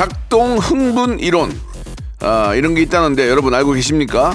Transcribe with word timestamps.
작동 0.00 0.56
흥분 0.56 1.20
이론 1.20 1.60
아, 2.20 2.54
이런 2.54 2.74
게 2.74 2.80
있다는데 2.80 3.28
여러분 3.28 3.52
알고 3.52 3.72
계십니까? 3.72 4.32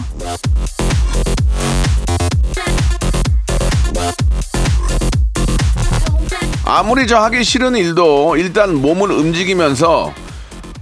아무리 6.66 7.08
저 7.08 7.18
하기 7.18 7.44
싫은 7.44 7.76
일도 7.78 8.38
일단 8.38 8.76
몸을 8.76 9.10
움직이면서 9.10 10.14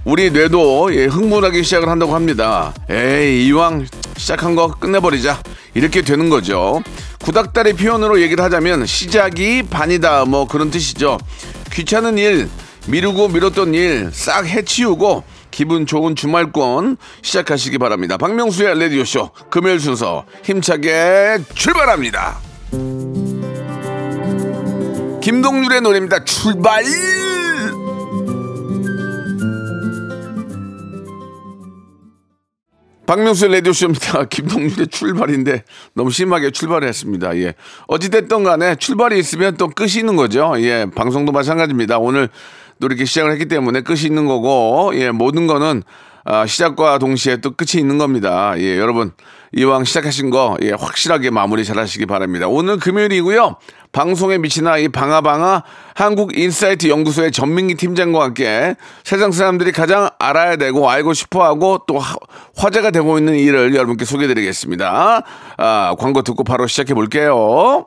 우리 0.04 0.30
뇌도 0.30 0.94
예, 0.94 1.06
흥분하기 1.06 1.64
시작을 1.64 1.88
한다고 1.88 2.14
합니다. 2.14 2.74
에이 2.90 3.46
이왕 3.46 3.86
시작한 4.18 4.54
거 4.54 4.68
끝내버리자 4.68 5.42
이렇게 5.72 6.02
되는 6.02 6.28
거죠. 6.28 6.82
구닥다리 7.22 7.72
표현으로 7.72 8.20
얘기를 8.20 8.44
하자면 8.44 8.84
시작이 8.84 9.62
반이다 9.62 10.26
뭐 10.26 10.46
그런 10.46 10.70
뜻이죠. 10.70 11.16
귀찮은 11.72 12.18
일 12.18 12.50
미루고 12.86 13.28
미뤘던 13.28 13.74
일 13.74 14.10
싹 14.12 14.46
해치우고 14.46 15.24
기분 15.50 15.86
좋은 15.86 16.16
주말권 16.16 16.96
시작하시기 17.22 17.78
바랍니다. 17.78 18.16
박명수의 18.16 18.78
레디오쇼 18.78 19.30
금요일 19.50 19.80
순서 19.80 20.24
힘차게 20.42 21.38
출발합니다. 21.54 22.38
김동률의 25.22 25.80
노래입니다. 25.80 26.24
출발! 26.24 26.84
박명수의 33.06 33.52
라디오쇼입니다. 33.52 34.24
김동률의 34.30 34.88
출발인데 34.88 35.64
너무 35.94 36.10
심하게 36.10 36.50
출발을 36.50 36.88
했습니다. 36.88 37.36
예. 37.36 37.54
어찌됐든 37.86 38.44
간에 38.44 38.76
출발이 38.76 39.18
있으면 39.18 39.56
또 39.56 39.68
끝이 39.68 39.98
있는 39.98 40.16
거죠. 40.16 40.54
예. 40.58 40.86
방송도 40.94 41.30
마찬가지입니다. 41.32 41.98
오늘 41.98 42.30
또 42.80 42.86
이렇게 42.86 43.04
시작을 43.04 43.32
했기 43.32 43.46
때문에 43.46 43.80
끝이 43.82 44.02
있는 44.02 44.26
거고, 44.26 44.92
예. 44.94 45.10
모든 45.10 45.46
거는 45.46 45.82
아, 46.26 46.46
시작과 46.46 46.98
동시에 46.98 47.36
또 47.38 47.50
끝이 47.50 47.78
있는 47.80 47.98
겁니다. 47.98 48.54
예. 48.56 48.78
여러분, 48.78 49.12
이왕 49.56 49.84
시작하신 49.84 50.30
거, 50.30 50.56
예. 50.62 50.70
확실하게 50.72 51.30
마무리 51.30 51.64
잘 51.64 51.78
하시기 51.78 52.06
바랍니다. 52.06 52.48
오늘 52.48 52.78
금요일이고요. 52.78 53.56
방송에 53.92 54.38
미친 54.38 54.78
아이 54.78 54.88
방아방아 54.88 55.62
한국 55.94 56.36
인사이트 56.36 56.88
연구소의 56.88 57.30
전민기 57.30 57.74
팀장과 57.76 58.24
함께 58.24 58.74
세상 59.04 59.30
사람들이 59.30 59.70
가장 59.70 60.08
알아야 60.18 60.56
되고 60.56 60.90
알고 60.90 61.12
싶어하고 61.12 61.82
또 61.86 61.98
화- 61.98 62.16
화제가 62.56 62.90
되고 62.90 63.16
있는 63.18 63.34
일을 63.36 63.74
여러분께 63.74 64.04
소개해드리겠습니다. 64.04 65.22
아, 65.58 65.94
광고 65.98 66.22
듣고 66.22 66.42
바로 66.42 66.66
시작해 66.66 66.92
볼게요. 66.94 67.86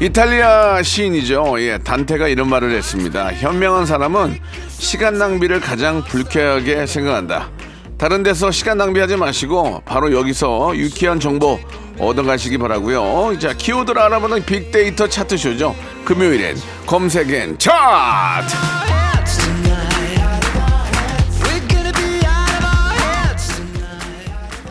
이탈리아 0.00 0.82
시인이죠. 0.82 1.56
예, 1.60 1.78
단테가 1.78 2.28
이런 2.28 2.48
말을 2.48 2.72
했습니다. 2.72 3.32
현명한 3.34 3.84
사람은 3.86 4.38
시간 4.68 5.18
낭비를 5.18 5.60
가장 5.60 6.02
불쾌하게 6.02 6.86
생각한다. 6.86 7.50
다른 7.98 8.22
데서 8.22 8.50
시간 8.50 8.78
낭비하지 8.78 9.16
마시고 9.16 9.82
바로 9.84 10.10
여기서 10.12 10.74
유쾌한 10.74 11.20
정보 11.20 11.60
얻어가시기 11.98 12.56
바라고요. 12.56 13.38
자, 13.38 13.52
키워드를 13.52 14.00
알아보는 14.00 14.46
빅데이터 14.46 15.06
차트쇼죠. 15.06 15.76
금요일엔 16.06 16.56
검색엔 16.86 17.58
차트. 17.58 19.09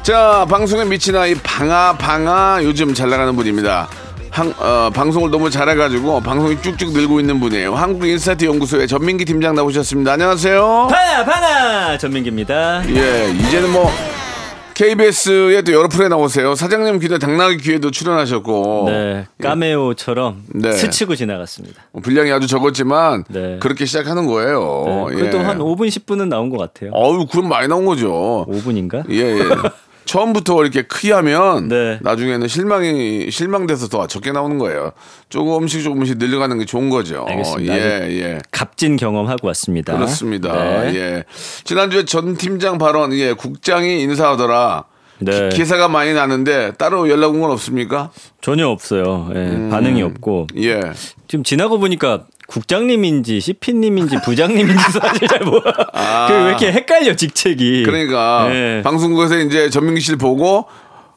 자, 0.10 0.44
방송에 0.50 0.86
미친 0.86 1.16
아이 1.16 1.36
방아 1.36 1.98
방아 2.00 2.62
요즘 2.64 2.96
잘 2.96 3.12
나가는 3.12 3.36
분입니다. 3.36 3.88
한, 4.32 4.52
어, 4.58 4.90
방송을 4.92 5.30
너무 5.30 5.52
잘해가지고 5.52 6.22
방송이 6.22 6.60
쭉쭉 6.64 6.94
늘고 6.94 7.20
있는 7.20 7.40
분이에요. 7.40 7.76
한국 7.76 8.08
인사이트 8.08 8.46
연구소의 8.46 8.88
전민기 8.88 9.24
팀장 9.24 9.54
나오셨습니다. 9.54 10.14
안녕하세요. 10.14 10.88
방아 10.90 11.26
방아 11.26 11.98
전민기입니다 12.00 12.90
예, 12.90 13.30
이제는 13.30 13.72
뭐 13.72 13.92
KBS에 14.74 15.62
또 15.62 15.74
여러 15.74 15.88
프로에 15.88 16.08
나오세요. 16.08 16.56
사장님 16.56 16.98
귀도 16.98 17.20
당나귀 17.20 17.58
귀에도 17.58 17.92
출연하셨고 17.92 18.86
네 18.88 19.28
까메오처럼 19.44 20.44
네. 20.56 20.72
스치고 20.72 21.18
지나갔습니다 21.18 21.84
뭐 21.92 22.02
분량이 22.02 22.32
아주 22.32 22.48
적었지만 22.48 23.26
네. 23.30 23.58
그렇게 23.60 23.86
시작하는 23.86 24.26
거예요. 24.26 24.86
네, 25.12 25.16
그래도 25.18 25.38
예. 25.38 25.42
한 25.44 25.60
5분 25.60 25.88
10분은 25.88 26.30
나온 26.30 26.50
것 26.50 26.58
같아요 26.58 26.90
어우, 26.96 27.28
그럼 27.28 27.48
많이 27.48 27.68
나온 27.68 27.86
거죠. 27.86 28.48
5분인가? 28.50 29.08
예, 29.12 29.38
예. 29.38 29.44
처음부터 30.14 30.64
이렇게 30.64 30.82
크게 30.82 31.14
하면 31.14 31.68
네. 31.68 32.00
나중에는 32.02 32.48
실망이 32.48 33.30
실망돼서 33.30 33.88
더 33.90 34.08
적게 34.08 34.32
나오는 34.32 34.58
거예요. 34.58 34.92
조금씩 35.30 35.84
조금씩 35.84 36.18
늘려가는 36.18 36.58
게 36.58 36.66
좋은 36.66 36.90
거죠. 36.90 37.26
알겠습니다. 37.30 37.78
예, 37.78 38.08
예. 38.20 38.40
값진 38.50 38.96
경험하고 38.96 39.46
왔습니다 39.48 39.94
그렇습니다. 39.96 40.52
네. 40.54 40.96
예. 40.96 41.24
지난주에 41.64 42.06
전 42.06 42.36
팀장 42.38 42.80
발언, 42.80 43.14
예, 43.14 43.34
국장이 43.34 44.02
인사하더라. 44.02 44.86
네. 45.20 45.50
기, 45.50 45.64
사가 45.66 45.90
많이 45.90 46.14
나는데 46.14 46.72
따로 46.80 47.08
연락 47.10 47.34
온 47.36 47.42
건 47.42 47.52
없습니까? 47.52 48.10
전혀 48.42 48.68
없어요 48.68 49.30
예, 49.36 49.70
반응이 49.70 50.02
없고 50.02 50.48
예. 50.58 50.80
지금 51.28 51.44
지나고 51.44 51.78
보니까 51.78 52.24
국장님인지 52.50 53.40
CP님인지 53.40 54.18
부장님인지 54.26 54.84
사실 55.00 55.28
잘 55.28 55.40
몰라. 55.42 56.28
그왜 56.28 56.48
이렇게 56.48 56.72
헷갈려 56.72 57.16
직책이. 57.16 57.84
아. 57.86 57.90
그러니까 57.90 58.48
네. 58.50 58.82
방송국에서 58.82 59.38
이제 59.40 59.70
전민기 59.70 60.02
씨를 60.02 60.18
보고 60.18 60.66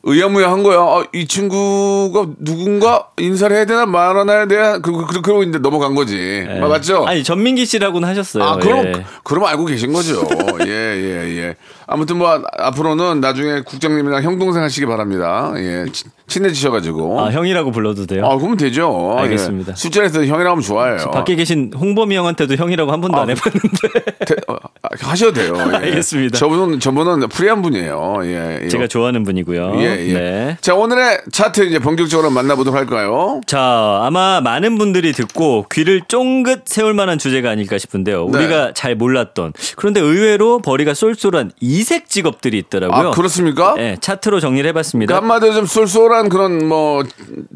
의아무야한 0.05 0.65
거야. 0.65 0.79
아, 0.81 1.05
이 1.15 1.29
친구가 1.29 2.27
누군가 2.41 3.07
인사를 3.19 3.55
해야 3.55 3.65
되나 3.65 3.87
말아놔야 3.87 4.47
돼야 4.47 4.79
그, 4.79 4.91
그, 4.93 5.07
그, 5.07 5.21
그러고 5.23 5.45
이제 5.45 5.59
넘어간 5.59 5.95
거지. 5.95 6.17
예. 6.19 6.61
아, 6.61 6.67
맞죠? 6.67 7.05
아니 7.07 7.23
전민기 7.23 7.65
씨라고는 7.67 8.09
하셨어요. 8.09 8.43
아, 8.43 8.57
그럼, 8.57 8.85
예. 8.87 9.05
그럼 9.23 9.45
알고 9.45 9.65
계신 9.67 9.93
거죠. 9.93 10.27
예, 10.67 10.71
예, 10.71 11.37
예. 11.39 11.55
아무튼 11.87 12.19
뭐, 12.19 12.31
아- 12.31 12.43
앞으로는 12.59 13.21
나중에 13.21 13.61
국장님이랑 13.61 14.23
형 14.25 14.39
동생 14.41 14.63
하시기 14.65 14.87
바랍니다. 14.87 15.53
예. 15.57 15.85
친- 16.33 16.43
친해지셔가지고. 16.43 17.21
아 17.21 17.31
형이라고 17.31 17.71
불러도 17.71 18.07
돼요? 18.07 18.25
아, 18.27 18.37
그러면 18.37 18.57
되죠. 18.57 19.15
알겠습니다. 19.19 19.73
예. 19.73 19.77
술자리에서 19.77 20.21
형이라고 20.21 20.51
하면 20.51 20.61
좋아해요. 20.63 21.11
밖에 21.13 21.35
계신 21.37 21.71
홍범이 21.79 22.17
형한테도 22.17 22.57
형이라고 22.57 22.91
한 22.93 23.01
번도 23.01 23.19
아, 23.19 23.23
안 23.23 23.31
해봤는데 23.31 23.89
태- 24.27 24.35
어, 24.49 24.57
아, 24.83 24.89
하셔도 25.01 25.33
돼요. 25.35 25.55
예. 25.73 25.77
알겠습니다. 25.77 26.39
저분은, 26.39 26.81
저분은 26.81 27.29
프리한 27.29 27.63
분이에요. 27.63 28.21
예. 28.25 28.61
예. 28.65 28.69
제가 28.69 28.87
좋아하는 28.87 29.23
분이고요. 29.25 29.75
예, 29.79 30.09
예. 30.09 30.13
네. 30.15 30.57
자, 30.61 30.75
오늘의 30.75 31.21
차트 31.33 31.65
이제 31.67 31.79
본격적으로 31.79 32.31
만나보도록 32.31 32.79
할까요? 32.79 33.41
자, 33.47 34.01
아마 34.03 34.41
많은 34.41 34.79
분들이 34.79 35.13
듣고 35.13 35.67
귀를 35.73 36.03
쫑긋 36.09 36.63
세울 36.67 36.95
만한 36.95 37.19
주제가 37.19 37.51
아닐까 37.51 37.79
싶은데요. 37.79 38.29
네. 38.31 38.39
우리가 38.39 38.73
잘 38.75 38.95
몰랐던 38.97 39.53
그런데 39.77 40.01
의외로 40.01 40.59
벌이가 40.61 40.95
쏠쏠한 40.95 41.53
이색 41.61 42.09
직업들이 42.09 42.59
있더라고요. 42.59 43.09
아, 43.09 43.11
그렇습니까? 43.13 43.75
네, 43.77 43.97
차트로 44.01 44.41
정리를 44.41 44.63
그 44.63 44.69
해봤습니다. 44.69 45.17
한마디로 45.17 45.53
좀 45.55 45.67
쏠쏠한 45.67 46.22
그런 46.29 46.67
뭐 46.69 47.03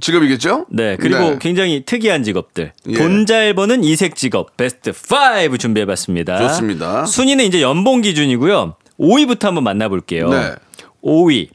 직업이겠죠? 0.01 0.67
네, 0.71 0.97
그리고 0.97 1.19
네. 1.19 1.39
굉장히 1.41 1.85
특이한 1.85 2.23
직업들. 2.23 2.73
예. 2.89 2.95
돈잘 2.95 3.55
버는 3.55 3.85
이색 3.85 4.17
직업 4.17 4.57
베스트 4.57 4.91
5 4.91 5.57
준비해 5.57 5.87
봤습니다. 5.87 6.39
좋습니다. 6.49 7.07
순위는 7.07 7.45
이제 7.45 7.63
연봉 7.63 8.01
기준이고요. 8.01 8.77
5위부터 8.99 9.45
한번 9.45 9.65
만나 9.65 9.89
볼게요. 9.89 10.29
네. 10.31 10.55
5위 11.03 11.49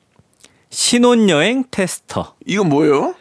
신혼여행 0.69 1.65
테스터. 1.71 2.35
이건 2.45 2.69
뭐예요? 2.69 3.15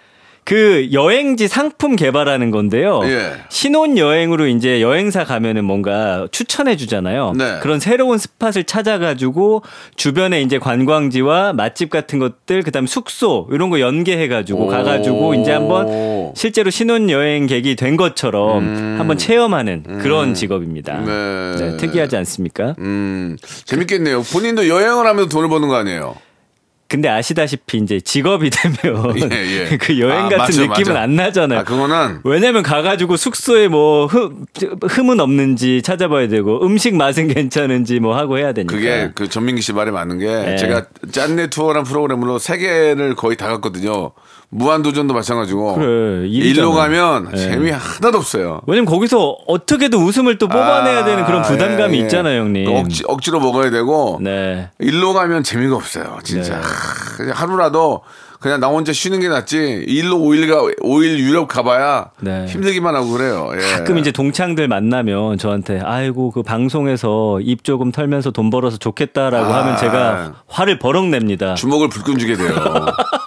그 0.51 0.89
여행지 0.91 1.47
상품 1.47 1.95
개발하는 1.95 2.51
건데요. 2.51 3.03
예. 3.05 3.35
신혼 3.51 3.97
여행으로 3.97 4.49
이제 4.49 4.83
여행사 4.83 5.23
가면은 5.23 5.65
뭔가 5.65 6.27
추천해 6.33 6.75
주잖아요. 6.75 7.35
네. 7.37 7.61
그런 7.63 7.79
새로운 7.79 8.19
스팟을 8.19 8.65
찾아가지고 8.65 9.63
주변에 9.95 10.43
이제 10.43 10.59
관광지와 10.59 11.53
맛집 11.53 11.89
같은 11.89 12.19
것들, 12.19 12.65
그다음 12.65 12.83
에 12.83 12.87
숙소 12.89 13.47
이런 13.53 13.71
거 13.71 13.79
연계해 13.79 14.27
가지고 14.27 14.65
오. 14.65 14.67
가가지고 14.67 15.35
이제 15.35 15.53
한번 15.53 16.33
실제로 16.35 16.71
신혼 16.71 17.11
여행객이 17.11 17.77
된 17.77 17.97
것처럼 17.97 18.99
한번 18.99 19.19
체험하는 19.19 20.01
그런 20.03 20.35
직업입니다. 20.35 20.99
음. 20.99 21.57
네. 21.61 21.77
특이하지 21.77 22.17
않습니까? 22.17 22.75
음, 22.81 23.37
재밌겠네요. 23.67 24.23
본인도 24.23 24.67
여행을 24.67 25.07
하면서 25.07 25.29
돈을 25.29 25.49
버는 25.49 25.69
거 25.69 25.77
아니에요? 25.77 26.17
근데 26.91 27.09
아시다시피 27.09 27.79
이제 27.79 28.01
직업이 28.01 28.51
되면 28.51 29.15
예, 29.33 29.71
예. 29.71 29.77
그 29.79 30.01
여행 30.01 30.25
아, 30.25 30.29
같은 30.29 30.39
맞아, 30.39 30.61
느낌은 30.63 30.93
맞아. 30.93 31.01
안 31.03 31.15
나잖아요. 31.15 31.61
아, 31.61 31.63
그거는 31.63 32.21
왜냐면 32.25 32.65
가가지고 32.65 33.17
숙소에 33.17 33.69
뭐 33.69 34.07
흠, 34.07 34.45
흠은 34.83 35.21
없는지 35.21 35.83
찾아봐야 35.83 36.27
되고 36.27 36.67
음식 36.67 36.97
맛은 36.97 37.29
괜찮은지 37.33 38.01
뭐 38.01 38.17
하고 38.17 38.39
해야 38.39 38.53
되니까. 38.53 38.75
그게 38.75 39.13
그 39.15 39.29
전민기 39.29 39.63
씨 39.63 39.73
말이 39.73 39.93
맞는 39.93 40.19
게 40.19 40.27
네. 40.27 40.57
제가 40.57 40.87
짠내 41.13 41.47
투어라는 41.49 41.85
프로그램으로 41.85 42.41
세 42.41 42.59
개를 42.59 43.15
거의 43.15 43.37
다 43.37 43.47
갔거든요. 43.47 44.11
무한도전도 44.51 45.15
마찬가지고. 45.15 45.75
그래, 45.77 46.29
일로. 46.29 46.73
가면 46.73 47.31
네. 47.33 47.37
재미 47.37 47.71
하나도 47.71 48.19
없어요. 48.19 48.61
왜냐면 48.67 48.87
거기서 48.87 49.37
어떻게든 49.47 49.99
웃음을 49.99 50.39
또 50.39 50.49
뽑아내야 50.49 51.01
아, 51.01 51.05
되는 51.05 51.25
그런 51.25 51.43
부담감이 51.43 51.97
예, 51.97 52.01
예. 52.01 52.03
있잖아요, 52.05 52.41
형님. 52.43 52.65
또 52.65 52.77
억지, 52.79 53.05
억지로 53.07 53.41
먹어야 53.41 53.71
되고 53.71 54.19
네. 54.21 54.71
일로 54.81 55.13
가면 55.13 55.45
재미가 55.45 55.77
없어요. 55.77 56.19
진짜 56.25 56.61
네. 57.19 57.31
하, 57.31 57.43
하루라도 57.43 58.03
그냥 58.41 58.59
나 58.59 58.69
혼자 58.69 58.93
쉬는 58.93 59.21
게 59.21 59.29
낫지. 59.29 59.85
일로 59.87 60.17
5일가 60.17 60.81
5일 60.81 61.19
유럽 61.19 61.47
가봐야 61.47 62.07
네. 62.21 62.47
힘들기만 62.47 62.95
하고 62.97 63.11
그래요. 63.11 63.51
예. 63.55 63.59
가끔 63.77 63.99
이제 63.99 64.11
동창들 64.11 64.67
만나면 64.67 65.37
저한테 65.37 65.81
아이고 65.85 66.31
그 66.31 66.43
방송에서 66.43 67.39
입 67.43 67.65
조금 67.65 67.93
털면서 67.93 68.31
돈 68.31 68.49
벌어서 68.49 68.79
좋겠다라고 68.79 69.53
아. 69.53 69.59
하면 69.59 69.77
제가 69.77 70.33
화를 70.49 70.79
버럭 70.79 71.07
냅니다. 71.09 71.55
주먹을 71.55 71.91
불끈 71.91 72.19
주게 72.19 72.35
돼요. 72.35 72.49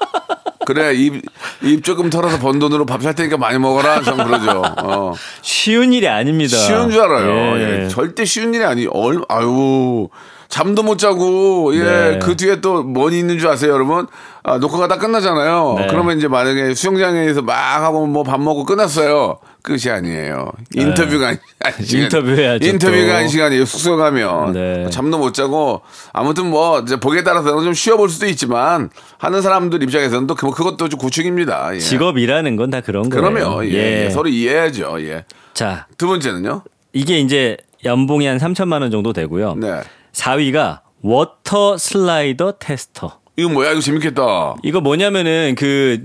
그래 0.65 0.94
입, 0.94 1.21
입 1.62 1.83
조금 1.83 2.10
털어서 2.10 2.39
번 2.39 2.60
돈으로 2.60 2.86
밥 2.86 3.01
살 3.01 3.15
테니까 3.15 3.38
많이 3.38 3.60
먹어라. 3.60 4.01
전 4.01 4.18
그러죠. 4.18 4.62
어. 4.83 5.13
쉬운 5.42 5.92
일이 5.94 6.07
아닙니다. 6.07 6.56
쉬운 6.57 6.89
줄 6.89 7.01
알아요. 7.01 7.57
예. 7.60 7.83
예. 7.83 7.88
절대 7.89 8.24
쉬운 8.25 8.54
일이 8.54 8.63
아니. 8.63 8.88
얼 8.88 9.21
아유 9.27 10.07
잠도 10.48 10.83
못 10.83 10.98
자고 10.98 11.75
예. 11.75 11.83
네. 11.83 12.19
그 12.21 12.36
뒤에 12.38 12.62
또 12.62 12.83
뭐니 12.83 13.18
있는 13.19 13.39
줄 13.39 13.50
아세요, 13.50 13.74
여러분? 13.74 14.07
아, 14.44 14.57
녹화가 14.57 14.88
다 14.88 14.98
끝나잖아요. 14.98 15.75
네. 15.80 15.88
그러면 15.89 16.18
이제 16.18 16.27
만약에 16.27 16.75
수영장에서 16.75 17.42
막 17.42 17.56
하고 17.83 18.06
뭐 18.06 18.24
밥 18.24 18.39
먹고 18.39 18.63
끝났어요. 18.63 19.39
끝이 19.63 19.89
아니에요. 19.89 20.51
인터뷰가 20.75 21.30
아니, 21.30 21.38
아니 21.63 21.74
시간. 21.86 21.88
네. 22.00 22.04
인터뷰해야죠, 22.04 22.68
인터뷰가 22.68 23.07
또. 23.07 23.13
한 23.13 23.27
시간이에요. 23.30 23.65
숙소 23.65 23.95
가면 23.95 24.51
네. 24.54 24.89
잠도 24.92 25.18
못 25.18 25.33
자고 25.33 25.81
아무튼 26.12 26.50
뭐 26.50 26.81
이제 26.81 27.00
보기에 27.00 27.24
따라서는 27.24 27.63
좀 27.63 27.74
쉬어볼 27.74 28.10
수도 28.10 28.27
있지만 28.27 28.89
하는 29.18 29.42
사람들 29.42 29.81
입장에서는 29.81 30.27
또 30.27 30.36
그, 30.36 30.51
그것도 30.51 30.89
좀 30.89 31.00
구축입니다. 31.00 31.74
예. 31.75 31.80
직업이라는 31.80 32.56
건 32.57 32.69
다 32.69 32.81
그런 32.81 33.10
거예요. 33.10 33.21
그러면 33.33 33.65
예, 33.69 34.06
예. 34.06 34.10
서로 34.10 34.27
이해해야죠. 34.30 34.98
예. 35.01 35.24
자, 35.54 35.88
두 35.98 36.07
번째는요? 36.07 36.63
이게 36.92 37.19
이제 37.19 37.56
연봉이 37.86 38.25
한 38.27 38.38
3천만 38.39 38.81
원 38.81 38.92
정도 38.92 39.13
되고요. 39.13 39.56
네. 39.56 39.81
4위가 40.12 40.80
water 41.01 41.77
slider 41.77 42.53
tester. 42.59 43.19
이거 43.38 43.50
뭐야? 43.50 43.71
이거 43.71 43.80
재밌겠다. 43.81 44.56
이거 44.63 44.81
뭐냐면은 44.81 45.56
그 45.57 46.00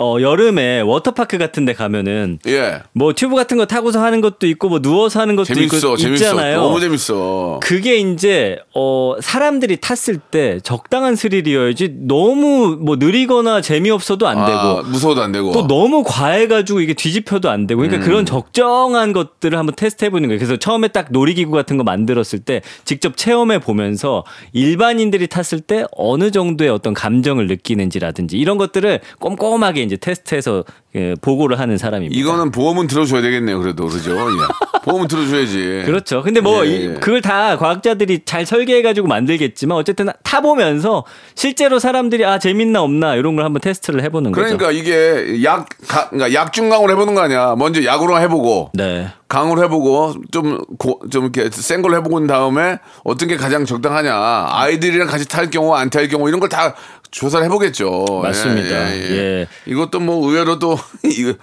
어, 0.00 0.16
여름에 0.20 0.80
워터파크 0.82 1.38
같은 1.38 1.64
데 1.64 1.72
가면은 1.72 2.38
예. 2.46 2.82
뭐 2.92 3.12
튜브 3.14 3.34
같은 3.34 3.56
거 3.56 3.66
타고서 3.66 4.02
하는 4.02 4.20
것도 4.20 4.46
있고 4.46 4.68
뭐 4.68 4.80
누워서 4.80 5.20
하는 5.20 5.34
것도 5.34 5.46
재밌어, 5.46 5.76
있고 5.76 5.96
재밌어. 5.96 6.24
있잖아요. 6.24 6.60
너무 6.62 6.78
재밌어. 6.80 7.58
그게 7.62 7.96
이제 7.96 8.58
어 8.74 9.16
사람들이 9.20 9.78
탔을 9.80 10.18
때 10.18 10.60
적당한 10.62 11.16
스릴이어야지 11.16 11.94
너무 12.06 12.76
뭐 12.80 12.94
느리거나 12.96 13.60
재미없어도 13.60 14.28
안 14.28 14.38
아, 14.38 14.46
되고 14.46 14.88
무서워도 14.88 15.20
안 15.20 15.32
되고. 15.32 15.50
또 15.50 15.66
너무 15.66 16.04
과해 16.06 16.46
가지고 16.46 16.80
이게 16.80 16.94
뒤집혀도 16.94 17.50
안 17.50 17.66
되고 17.66 17.80
음. 17.82 17.88
그러니까 17.88 18.06
그런 18.06 18.24
적정한 18.24 19.12
것들을 19.12 19.58
한번 19.58 19.74
테스트 19.74 20.04
해 20.04 20.10
보는 20.10 20.28
거예요. 20.28 20.38
그래서 20.38 20.56
처음에 20.56 20.88
딱 20.88 21.08
놀이기구 21.10 21.50
같은 21.50 21.76
거 21.76 21.82
만들었을 21.82 22.38
때 22.44 22.62
직접 22.84 23.16
체험해 23.16 23.58
보면서 23.58 24.24
일반인들이 24.52 25.26
탔을 25.26 25.60
때 25.60 25.84
어느 25.96 26.30
정도의 26.30 26.70
어떤 26.70 26.94
감정을 26.94 27.48
느끼는지라든지 27.48 28.38
이런 28.38 28.58
것들을 28.58 29.00
꼼꼼하게 29.18 29.87
이제 29.88 29.96
테스트해서 29.96 30.64
예, 30.94 31.14
보고를 31.20 31.58
하는 31.60 31.76
사람입니다. 31.76 32.18
이거는 32.18 32.50
보험은 32.50 32.86
들어줘야 32.86 33.20
되겠네요. 33.20 33.60
그래도 33.60 33.86
그러죠. 33.88 34.12
예. 34.12 34.80
보험은 34.84 35.06
들어줘야지. 35.08 35.82
그렇죠. 35.84 36.22
근데 36.22 36.40
뭐 36.40 36.64
예, 36.66 36.70
이- 36.70 36.84
예. 36.86 36.94
그걸 36.94 37.20
다 37.20 37.58
과학자들이 37.58 38.20
잘 38.24 38.46
설계해가지고 38.46 39.06
만들겠지만 39.06 39.76
어쨌든 39.76 40.08
타 40.22 40.40
보면서 40.40 41.04
실제로 41.34 41.78
사람들이 41.78 42.24
아 42.24 42.38
재밌나 42.38 42.82
없나 42.82 43.14
이런 43.16 43.36
걸 43.36 43.44
한번 43.44 43.60
테스트를 43.60 44.02
해보는 44.04 44.32
거죠. 44.32 44.42
그러니까 44.56 44.70
이게 44.70 45.42
약, 45.44 45.66
가, 45.86 46.08
그러니까 46.08 46.32
약중 46.40 46.70
강으로 46.70 46.90
해보는 46.92 47.14
거 47.14 47.20
아니야. 47.20 47.54
먼저 47.58 47.84
약으로 47.84 48.18
해보고. 48.20 48.70
네. 48.74 49.08
강으로 49.28 49.62
해보고 49.64 50.14
좀, 50.32 50.58
고, 50.78 51.00
좀 51.10 51.24
이렇게 51.34 51.50
센 51.52 51.82
걸로 51.82 51.96
해보고 51.96 52.18
난 52.20 52.26
다음에 52.28 52.78
어떤 53.04 53.28
게 53.28 53.36
가장 53.36 53.66
적당하냐. 53.66 54.14
아이들이랑 54.48 55.06
같이 55.06 55.28
탈 55.28 55.50
경우, 55.50 55.74
안 55.74 55.90
탈 55.90 56.08
경우 56.08 56.28
이런 56.28 56.40
걸 56.40 56.48
다 56.48 56.74
조사를 57.10 57.44
해보겠죠. 57.46 58.04
맞습니다. 58.22 58.94
예. 58.96 59.46
이것도 59.66 60.00
뭐 60.00 60.28
의외로 60.28 60.58
또, 60.58 60.78
이거, 61.04 61.34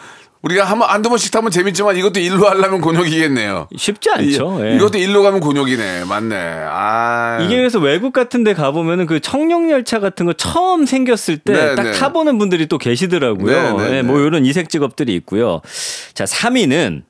우리가 0.41 0.63
한 0.63 0.77
번, 0.77 0.87
한두 0.87 1.09
번씩 1.09 1.31
타면 1.31 1.49
재밌지만 1.49 1.97
이것도 1.97 2.19
일로 2.19 2.47
하려면 2.47 2.79
곤욕이겠네요. 2.79 3.67
쉽지 3.75 4.11
않죠. 4.11 4.59
이, 4.59 4.63
예. 4.63 4.75
이것도 4.75 4.99
일로 4.99 5.23
가면 5.23 5.39
곤욕이네. 5.39 6.05
맞네. 6.05 6.35
아. 6.69 7.39
이게 7.41 7.55
그래서 7.55 7.79
외국 7.79 8.13
같은 8.13 8.43
데 8.43 8.53
가보면은 8.53 9.07
그 9.07 9.19
청룡 9.19 9.71
열차 9.71 9.99
같은 9.99 10.27
거 10.27 10.33
처음 10.33 10.85
생겼을 10.85 11.39
때 11.39 11.53
네, 11.53 11.75
딱 11.75 11.83
네. 11.83 11.91
타보는 11.93 12.37
분들이 12.37 12.67
또 12.67 12.77
계시더라고요. 12.77 13.77
네, 13.77 13.83
네, 13.83 13.85
예, 13.85 13.91
네. 13.93 14.01
뭐 14.03 14.19
이런 14.19 14.45
이색 14.45 14.69
직업들이 14.69 15.15
있고요. 15.15 15.61
자, 16.13 16.25
3위는 16.25 17.01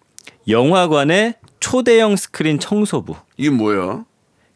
영화관의 0.47 1.35
초대형 1.59 2.15
스크린 2.15 2.57
청소부. 2.57 3.15
이게 3.35 3.49
뭐예요? 3.49 4.05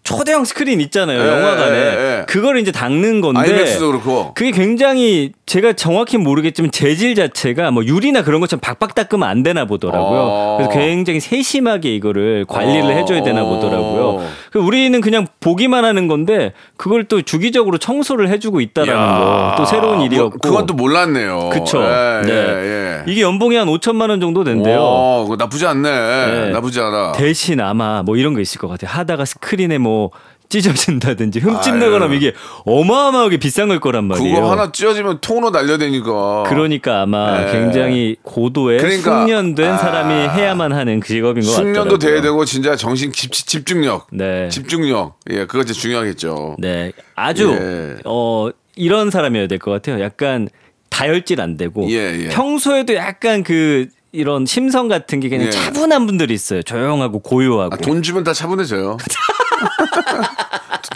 초대형 0.10 0.44
스크린 0.44 0.82
있잖아요, 0.82 1.22
예, 1.22 1.28
영화관에. 1.28 1.78
예, 1.78 2.20
예. 2.20 2.26
그걸 2.28 2.58
이제 2.58 2.72
닦는 2.72 3.22
건데. 3.22 3.42
아이맥스도 3.42 3.92
그렇고. 3.92 4.34
그게 4.34 4.50
굉장히 4.50 5.34
제가 5.46 5.74
정확히 5.74 6.18
모르겠지만 6.18 6.72
재질 6.72 7.14
자체가 7.14 7.70
뭐 7.70 7.86
유리나 7.86 8.24
그런 8.24 8.42
것처럼 8.42 8.60
박박 8.60 8.96
닦으면 8.96 9.30
안 9.30 9.44
되나 9.44 9.66
보더라고요. 9.66 10.20
어. 10.20 10.58
그래서 10.58 10.72
굉장히 10.72 11.20
세심하게 11.20 11.94
이거를 11.94 12.46
관리를 12.48 12.86
어. 12.86 12.90
해줘야 12.90 13.22
되나 13.22 13.44
보더라고요. 13.44 14.26
그 14.52 14.60
우리는 14.60 15.00
그냥 15.02 15.28
보기만 15.40 15.86
하는 15.86 16.08
건데 16.08 16.54
그걸 16.78 17.04
또 17.04 17.22
주기적으로 17.22 17.78
청소를 17.78 18.30
해주고 18.30 18.62
있다라는 18.62 18.94
야. 19.02 19.52
거또 19.56 19.66
새로운 19.66 20.02
일이었고. 20.02 20.30
뭐, 20.30 20.38
그건 20.42 20.66
또 20.66 20.74
몰랐네요. 20.74 21.50
그쵸. 21.50 21.82
예, 21.84 22.22
네. 22.26 22.32
예, 22.32 22.34
예. 22.36 23.04
이게 23.08 23.22
연봉이 23.22 23.56
한 23.56 23.68
5천만 23.68 24.10
원 24.10 24.20
정도 24.20 24.44
된대요. 24.44 24.80
오, 24.80 25.36
나쁘지 25.38 25.66
않네. 25.66 25.90
네. 25.92 26.50
나쁘지 26.50 26.80
않아. 26.80 27.12
대신 27.14 27.60
아마 27.62 28.04
뭐 28.04 28.18
이런 28.18 28.34
거 28.34 28.40
있을 28.40 28.60
것 28.60 28.68
같아요. 28.68 28.90
하다가 28.92 29.26
스크린에 29.26 29.78
뭐 29.78 30.12
찢어진다든지 30.50 31.40
흠집 31.40 31.74
아유. 31.74 31.80
나거나 31.80 32.14
이게 32.14 32.34
어마어마하게 32.66 33.38
비싼 33.38 33.68
걸 33.68 33.80
거란 33.80 34.06
말이에요. 34.06 34.36
그거 34.36 34.52
하나 34.52 34.72
찢어지면 34.72 35.20
통으로 35.22 35.52
날려대니까. 35.52 36.44
그러니까 36.48 37.02
아마 37.04 37.46
네. 37.46 37.52
굉장히 37.52 38.16
고도의 38.24 38.80
그러니까, 38.80 39.22
숙련된 39.22 39.72
아. 39.74 39.78
사람이 39.78 40.14
해야만 40.30 40.74
하는 40.74 41.00
그 41.00 41.08
직업인 41.08 41.44
것 41.44 41.52
같더라고요. 41.52 41.74
숙련도 41.76 41.98
돼야 42.00 42.22
되고 42.22 42.44
진짜 42.46 42.76
정신 42.76 43.12
집, 43.12 43.32
집중력. 43.32 44.08
네. 44.12 44.50
집중력. 44.50 45.20
예, 45.30 45.46
그거 45.46 45.64
진짜 45.64 45.80
중요하겠죠. 45.80 46.56
네, 46.58 46.92
아주 47.16 47.52
예. 47.54 47.98
어 48.06 48.50
이런 48.76 49.12
사람이어야 49.12 49.48
될 49.48 49.60
것 49.60 49.72
같아요. 49.72 50.02
약간 50.04 50.50
다혈질 50.90 51.42
안 51.42 51.58
되고 51.58 51.88
예, 51.92 52.24
예. 52.26 52.30
평소에도 52.30 52.96
약간 52.96 53.44
그 53.44 53.88
이런 54.12 54.48
심성 54.48 54.88
같은 54.88 55.20
게 55.20 55.30
그냥 55.30 55.46
예. 55.46 55.52
차분한 55.52 56.08
분들이 56.08 56.34
있어요. 56.34 56.64
조용하고 56.64 57.20
고요하고. 57.20 57.76
아, 57.76 57.78
돈 57.78 58.02
주면 58.02 58.24
다 58.24 58.34
차분해져요. 58.34 58.98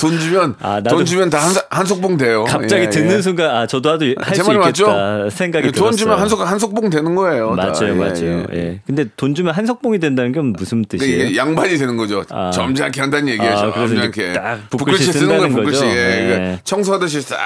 돈 0.03 0.19
주면 0.19 0.55
아, 0.59 0.81
나도 0.81 0.97
돈 0.97 1.05
주면 1.05 1.29
다 1.29 1.39
한, 1.39 1.55
한속봉 1.69 2.17
돼요. 2.17 2.43
갑자기 2.43 2.83
예, 2.83 2.89
듣는 2.89 3.17
예. 3.17 3.21
순간 3.21 3.49
아 3.55 3.65
저도 3.65 3.89
하도 3.89 4.05
할제수 4.17 4.51
맞죠? 4.51 4.83
있겠다 4.83 5.29
생각이 5.29 5.67
예, 5.67 5.71
들었어요. 5.71 5.89
돈 5.89 5.97
주면 5.97 6.19
한속 6.19 6.41
한속봉 6.41 6.89
되는 6.89 7.15
거예요. 7.15 7.55
다. 7.55 7.67
맞아요, 7.67 7.89
예, 7.89 7.91
맞아요. 7.93 8.45
예. 8.51 8.57
예. 8.57 8.79
근데 8.85 9.05
돈 9.15 9.33
주면 9.33 9.53
한석봉이 9.53 9.99
된다는 9.99 10.33
건 10.33 10.51
무슨 10.51 10.83
뜻이에요? 10.83 11.37
양반이 11.37 11.77
되는 11.77 11.95
거죠. 11.95 12.23
아. 12.31 12.51
점잖게 12.51 12.99
한다는 12.99 13.29
얘기예요. 13.29 13.53
아, 13.53 13.73
점잖게. 13.73 14.33
붓글씨 14.69 15.13
쓰는 15.13 15.37
거예요. 15.37 15.63
거죠. 15.63 15.85
예. 15.85 15.93
네. 15.93 16.59
청소하듯이 16.65 17.21
싹 17.21 17.37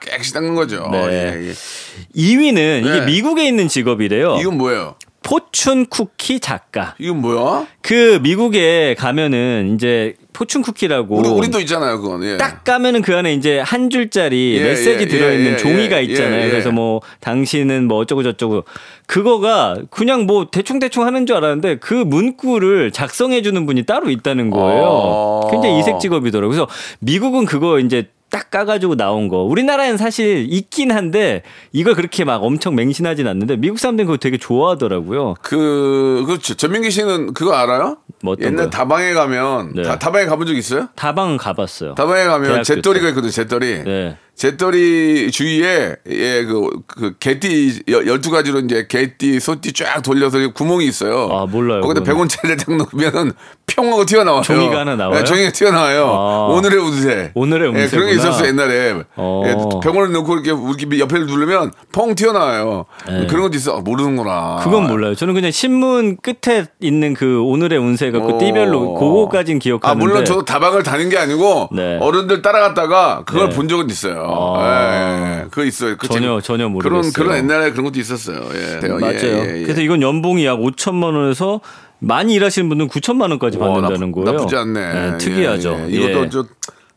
깨끗이 0.00 0.34
닦는 0.34 0.54
거죠. 0.54 0.88
네. 0.92 1.06
예, 1.08 1.48
예. 1.48 1.52
2위는 2.14 2.80
이게 2.86 3.00
네. 3.00 3.06
미국에 3.06 3.46
있는 3.46 3.68
직업이래요. 3.68 4.36
이건 4.38 4.58
뭐예요? 4.58 4.96
포춘 5.22 5.86
쿠키 5.86 6.40
작가. 6.40 6.94
이건 6.98 7.22
뭐야? 7.22 7.66
그 7.80 8.18
미국에 8.22 8.94
가면은 8.98 9.72
이제 9.74 10.14
포춘 10.32 10.62
쿠키라고 10.62 11.16
우리 11.16 11.28
우리도 11.28 11.60
있잖아요, 11.60 12.00
그건. 12.00 12.24
예. 12.24 12.36
딱 12.36 12.64
까면은 12.64 13.02
그 13.02 13.16
안에 13.16 13.34
이제 13.34 13.58
한 13.58 13.90
줄짜리 13.90 14.56
예, 14.58 14.64
메시지 14.64 15.02
예, 15.02 15.06
들어있는 15.06 15.46
예, 15.46 15.52
예, 15.52 15.56
종이가 15.56 15.98
예, 15.98 16.02
있잖아요. 16.04 16.40
예, 16.40 16.44
예. 16.46 16.50
그래서 16.50 16.70
뭐 16.70 17.00
당신은 17.20 17.88
뭐 17.88 17.98
어쩌고 17.98 18.22
저쩌고 18.22 18.64
그거가 19.06 19.76
그냥 19.90 20.26
뭐 20.26 20.46
대충 20.50 20.78
대충 20.78 21.04
하는 21.04 21.26
줄 21.26 21.36
알았는데 21.36 21.78
그 21.78 21.94
문구를 21.94 22.92
작성해 22.92 23.42
주는 23.42 23.66
분이 23.66 23.84
따로 23.84 24.10
있다는 24.10 24.50
거예요. 24.50 24.82
어. 24.84 25.48
굉장히 25.50 25.78
이색 25.78 26.00
직업이더라고요. 26.00 26.56
그래서 26.56 26.68
미국은 27.00 27.44
그거 27.44 27.78
이제 27.78 28.08
딱 28.32 28.50
까가지고 28.50 28.96
나온 28.96 29.28
거. 29.28 29.42
우리나라에는 29.42 29.98
사실 29.98 30.46
있긴 30.48 30.90
한데 30.90 31.42
이걸 31.70 31.94
그렇게 31.94 32.24
막 32.24 32.42
엄청 32.42 32.74
맹신하진 32.74 33.28
않는데 33.28 33.56
미국 33.56 33.78
사람들은 33.78 34.06
그거 34.06 34.16
되게 34.16 34.38
좋아하더라고요. 34.38 35.34
그 35.42 36.24
그렇죠. 36.26 36.54
전민기 36.54 36.90
씨는 36.90 37.34
그거 37.34 37.52
알아요? 37.52 37.98
뭐 38.22 38.34
옛날 38.40 38.56
거요? 38.56 38.70
다방에 38.70 39.12
가면 39.12 39.72
네. 39.74 39.82
다, 39.82 39.98
다방에 39.98 40.24
가본 40.24 40.46
적 40.46 40.56
있어요? 40.56 40.88
다방 40.96 41.36
가봤어요. 41.36 41.94
다방에 41.94 42.24
가면 42.24 42.62
때. 42.62 43.08
있거든, 43.10 43.30
잿더리. 43.30 43.84
네. 43.84 44.16
잿더리 44.36 45.30
주위에 45.30 45.96
예, 46.08 46.44
그, 46.44 46.68
그 46.86 47.14
개띠 47.20 47.82
여- 47.90 48.00
12가지로 48.00 48.64
이제 48.64 48.86
개띠, 48.88 49.38
소띠 49.38 49.72
쫙 49.72 50.02
돌려서 50.02 50.38
구멍이 50.52 50.84
있어요. 50.86 51.28
아, 51.30 51.46
몰라요, 51.46 51.80
거기다 51.82 52.00
그거는. 52.00 52.26
100원짜리를 52.28 52.58
딱 52.64 52.76
넣으면은 52.76 53.32
평 53.66 53.86
하고 53.92 54.04
튀어나와요. 54.04 54.42
종이가 54.42 54.80
하나 54.80 54.96
나와요? 54.96 55.18
네, 55.18 55.24
종이가 55.24 55.52
튀어나와요. 55.52 56.06
아. 56.06 56.46
오늘의 56.54 56.78
운세. 56.78 57.30
오늘의 57.34 57.72
예, 57.76 57.86
그런 57.88 58.06
게. 58.06 58.12
있었어 58.14 58.46
옛날에. 58.46 59.02
어. 59.16 59.42
예, 59.46 59.52
100원을 59.54 60.10
넣고 60.12 60.38
이렇게, 60.38 60.50
이렇게 60.50 60.98
옆에를 60.98 61.26
누르면 61.26 61.72
펑 61.92 62.14
튀어나와요. 62.14 62.86
그런 63.28 63.42
것도 63.42 63.56
있어. 63.56 63.76
아, 63.78 63.80
모르는구나. 63.80 64.56
네. 64.58 64.64
그건 64.64 64.88
몰라요. 64.88 65.14
저는 65.14 65.34
그냥 65.34 65.50
신문 65.50 66.16
끝에 66.16 66.64
있는 66.80 67.14
그 67.14 67.40
오늘의 67.42 67.78
운세 67.78 68.10
갖고 68.10 68.36
어. 68.36 68.38
띠별로 68.38 68.94
그거까진 68.94 69.58
기억하는데. 69.58 69.88
아 69.88 69.94
물론 70.06 70.24
저도 70.24 70.44
다방을 70.44 70.82
다닌 70.82 71.08
게 71.08 71.16
아니고 71.18 71.68
네. 71.72 71.98
어른들 72.00 72.42
따라갔다가 72.42 73.22
그걸 73.24 73.50
네. 73.50 73.54
본 73.56 73.68
적은 73.68 73.88
있어요. 73.90 74.21
아. 74.28 75.38
예, 75.38 75.42
예. 75.42 75.44
그거 75.50 75.64
있어요. 75.64 75.96
그 75.96 76.08
전혀- 76.08 76.40
전혀 76.40 76.64
그런 76.64 76.72
모르겠어요. 76.72 77.12
그런 77.12 77.36
옛날에 77.38 77.70
그런 77.72 77.84
것도 77.84 77.98
있었어요. 78.00 78.40
예. 78.54 78.86
맞아요. 78.88 79.12
예, 79.14 79.54
예, 79.54 79.58
예. 79.60 79.62
그래서 79.64 79.80
이건 79.80 80.02
연봉이 80.02 80.44
약 80.46 80.58
5천만 80.58 81.14
원에서 81.14 81.60
많이 81.98 82.34
일하시는 82.34 82.68
분은 82.68 82.88
9천만 82.88 83.30
원까지 83.30 83.58
와, 83.58 83.68
받는다는 83.68 84.10
나쁘- 84.10 84.24
거예요. 84.24 84.32
나쁘지 84.38 84.56
않네. 84.56 84.92
네, 85.12 85.18
특이하죠. 85.18 85.76
예, 85.88 85.92
예. 85.92 85.96
이것도 85.96 86.24
예. 86.24 86.28
저 86.30 86.46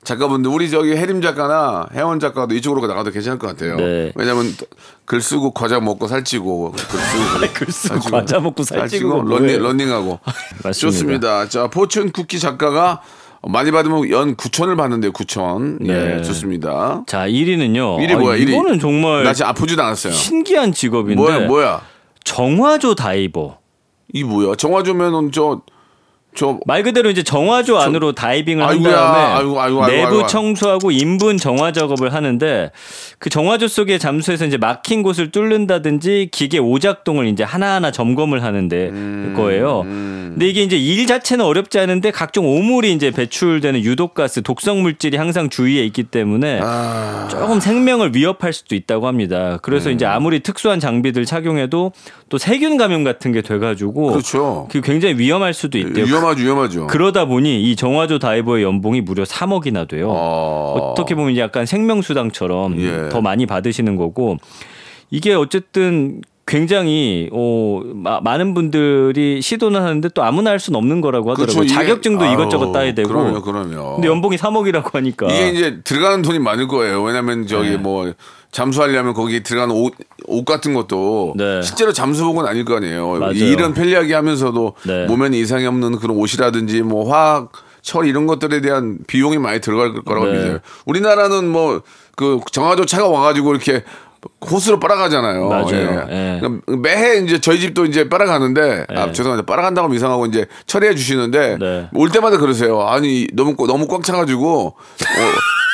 작가분들 0.03 0.51
우리 0.51 0.69
저기 0.69 0.91
해림 0.95 1.19
작가나 1.21 1.87
혜원 1.95 2.19
작가도 2.19 2.53
이쪽으로 2.53 2.85
나가도 2.85 3.09
괜찮을 3.09 3.39
것 3.39 3.47
같아요. 3.47 3.75
네. 3.77 4.11
왜냐면 4.15 4.53
글 5.05 5.19
쓰고 5.19 5.49
과자 5.51 5.79
먹고 5.79 6.07
살찌고 6.07 6.73
글 6.73 6.99
쓰고 6.99 7.53
글 7.53 7.67
쓰고 7.71 7.99
과자 8.11 8.39
먹고 8.39 8.61
살찌고 8.61 9.23
런닝 9.23 9.27
뭐예요? 9.39 9.59
런닝하고. 9.63 10.19
좋습니다. 10.79 11.49
자 11.49 11.67
포춘 11.69 12.11
쿠키 12.11 12.37
작가가 12.39 13.01
많이 13.47 13.71
받으면 13.71 14.09
연 14.09 14.35
9천을 14.35 14.75
받는데요. 14.75 15.11
9천. 15.11 15.87
예, 15.87 15.93
네. 16.15 16.21
좋습니다. 16.23 17.03
자, 17.07 17.27
1위는요. 17.27 18.01
일이 18.01 18.15
뭐야? 18.15 18.35
일이 18.37 18.51
이거는 18.53 18.79
정말 18.79 19.23
나 19.23 19.33
지금 19.33 19.49
아프지도 19.49 19.83
않았어요. 19.83 20.13
신기한 20.13 20.71
직업인데 20.71 21.15
뭐야 21.15 21.39
뭐야? 21.47 21.81
정화조 22.23 22.95
다이버. 22.95 23.57
이 24.13 24.23
뭐야? 24.23 24.55
정화조면은 24.55 25.31
저저 25.31 25.61
말 26.65 26.83
그대로 26.83 27.09
이제 27.09 27.23
정화조 27.23 27.77
안으로 27.77 28.11
다이빙을 28.11 28.63
한 28.63 28.71
아이고야, 28.71 28.91
다음에 28.95 29.19
아이고, 29.19 29.61
아이고, 29.61 29.83
아이고, 29.83 30.11
내부. 30.11 30.27
청소하고 30.27 30.91
인분 30.91 31.37
정화 31.37 31.71
작업을 31.71 32.13
하는데 32.13 32.71
그 33.19 33.29
정화조 33.29 33.67
속에 33.67 33.97
잠수해서 33.97 34.45
이제 34.45 34.57
막힌 34.57 35.03
곳을 35.03 35.31
뚫는다든지 35.31 36.29
기계 36.31 36.57
오작동을 36.59 37.27
이제 37.27 37.43
하나하나 37.43 37.91
점검을 37.91 38.43
하는데 38.43 38.89
음, 38.89 39.33
거예요. 39.35 39.83
근데 39.83 40.47
이게 40.47 40.63
이제 40.63 40.77
일 40.77 41.07
자체는 41.07 41.45
어렵지 41.45 41.79
않은데 41.79 42.11
각종 42.11 42.45
오물이 42.45 42.91
이제 42.91 43.11
배출되는 43.11 43.81
유독가스, 43.83 44.41
독성 44.41 44.81
물질이 44.81 45.17
항상 45.17 45.49
주위에 45.49 45.83
있기 45.85 46.03
때문에 46.03 46.59
아. 46.61 47.27
조금 47.31 47.59
생명을 47.59 48.13
위협할 48.13 48.51
수도 48.51 48.75
있다고 48.75 49.07
합니다. 49.07 49.59
그래서 49.61 49.89
음. 49.89 49.95
이제 49.95 50.05
아무리 50.05 50.41
특수한 50.41 50.79
장비들 50.79 51.25
착용해도 51.25 51.93
또 52.27 52.37
세균 52.37 52.77
감염 52.77 53.03
같은 53.03 53.31
게 53.31 53.41
돼가지고 53.41 54.11
그렇죠. 54.11 54.67
그 54.69 54.81
굉장히 54.81 55.17
위험할 55.17 55.53
수도 55.53 55.77
있대요. 55.77 56.05
위험하죠, 56.25 56.43
위험하죠. 56.43 56.87
그러다 56.87 57.25
보니 57.25 57.63
이 57.63 57.75
정화조 57.75 58.19
다이버의 58.19 58.63
연봉이 58.63 59.01
무려 59.01 59.23
3억이나 59.23 59.87
돼요. 59.87 60.07
어. 60.09 60.91
어떻게 60.91 61.15
보면 61.15 61.37
약간 61.37 61.65
생명수당처럼 61.65 62.79
예. 62.81 63.09
더 63.09 63.21
많이 63.21 63.45
받으시는 63.45 63.95
거고 63.95 64.37
이게 65.11 65.33
어쨌든 65.33 66.21
굉장히 66.47 67.27
어, 67.33 67.81
마- 67.95 68.21
많은 68.21 68.53
분들이 68.53 69.41
시도는 69.41 69.81
하는데 69.81 70.07
또 70.13 70.23
아무나 70.23 70.51
할 70.51 70.59
수는 70.59 70.77
없는 70.77 71.01
거라고 71.01 71.31
하더라고요. 71.31 71.55
그렇죠. 71.61 71.73
자격증도 71.73 72.23
아우, 72.25 72.33
이것저것 72.33 72.71
따야 72.71 72.93
되고. 72.93 73.09
그럼요, 73.09 73.41
그럼요. 73.41 73.93
근데 73.95 74.07
연봉이 74.07 74.37
3억이라고 74.37 74.93
하니까 74.93 75.25
이게 75.27 75.49
이제 75.49 75.79
들어가는 75.83 76.21
돈이 76.21 76.37
많을 76.39 76.67
거예요. 76.67 77.01
왜냐면 77.01 77.47
저기 77.47 77.71
네. 77.71 77.77
뭐 77.77 78.13
잠수하려면 78.55 79.13
거기 79.13 79.43
들어가는 79.43 79.75
옷, 79.75 79.93
옷 80.27 80.45
같은 80.45 80.73
것도 80.73 81.33
네. 81.35 81.61
실제로 81.61 81.91
잠수복은 81.91 82.45
아닐 82.47 82.63
거 82.63 82.77
아니에요. 82.77 83.19
맞아요. 83.19 83.33
이 83.33 83.39
일은 83.39 83.73
편리하게 83.73 84.13
하면서도 84.13 84.75
네. 84.87 85.05
몸에는 85.07 85.37
이상이 85.37 85.65
없는 85.65 85.97
그런 85.97 86.15
옷이라든지 86.15 86.81
뭐 86.81 87.11
화학 87.11 87.51
철 87.81 88.05
이런 88.07 88.25
것들에 88.27 88.61
대한 88.61 88.97
비용이 89.07 89.37
많이 89.39 89.59
들어갈 89.59 89.93
거라고 90.03 90.27
네. 90.27 90.31
믿어요. 90.37 90.59
우리나라는 90.85 91.49
뭐 91.49 91.81
그 92.17 92.39
정화조 92.49 92.85
차가 92.85 93.09
와가지고 93.09 93.51
이렇게 93.51 93.83
호스로 94.49 94.79
빨아가잖아요. 94.79 95.49
맞아요. 95.49 96.07
예. 96.09 96.37
그러니까 96.39 96.77
매해 96.77 97.17
이제 97.17 97.41
저희 97.41 97.59
집도 97.59 97.83
이제 97.83 98.07
빨아가는데 98.07 98.85
아, 98.87 99.07
예. 99.07 99.11
죄송합니다. 99.11 99.45
빨아간다고 99.45 99.83
하면 99.87 99.97
이상하고 99.97 100.25
이제 100.27 100.45
처리해 100.65 100.95
주시는데 100.95 101.57
네. 101.59 101.89
올 101.93 102.09
때마다 102.11 102.37
그러세요. 102.37 102.83
아니 102.87 103.27
너무 103.33 103.57
꽉- 103.57 103.67
너무 103.67 103.85
꽉 103.89 104.01
차가지고 104.05 104.67
어, 104.67 104.75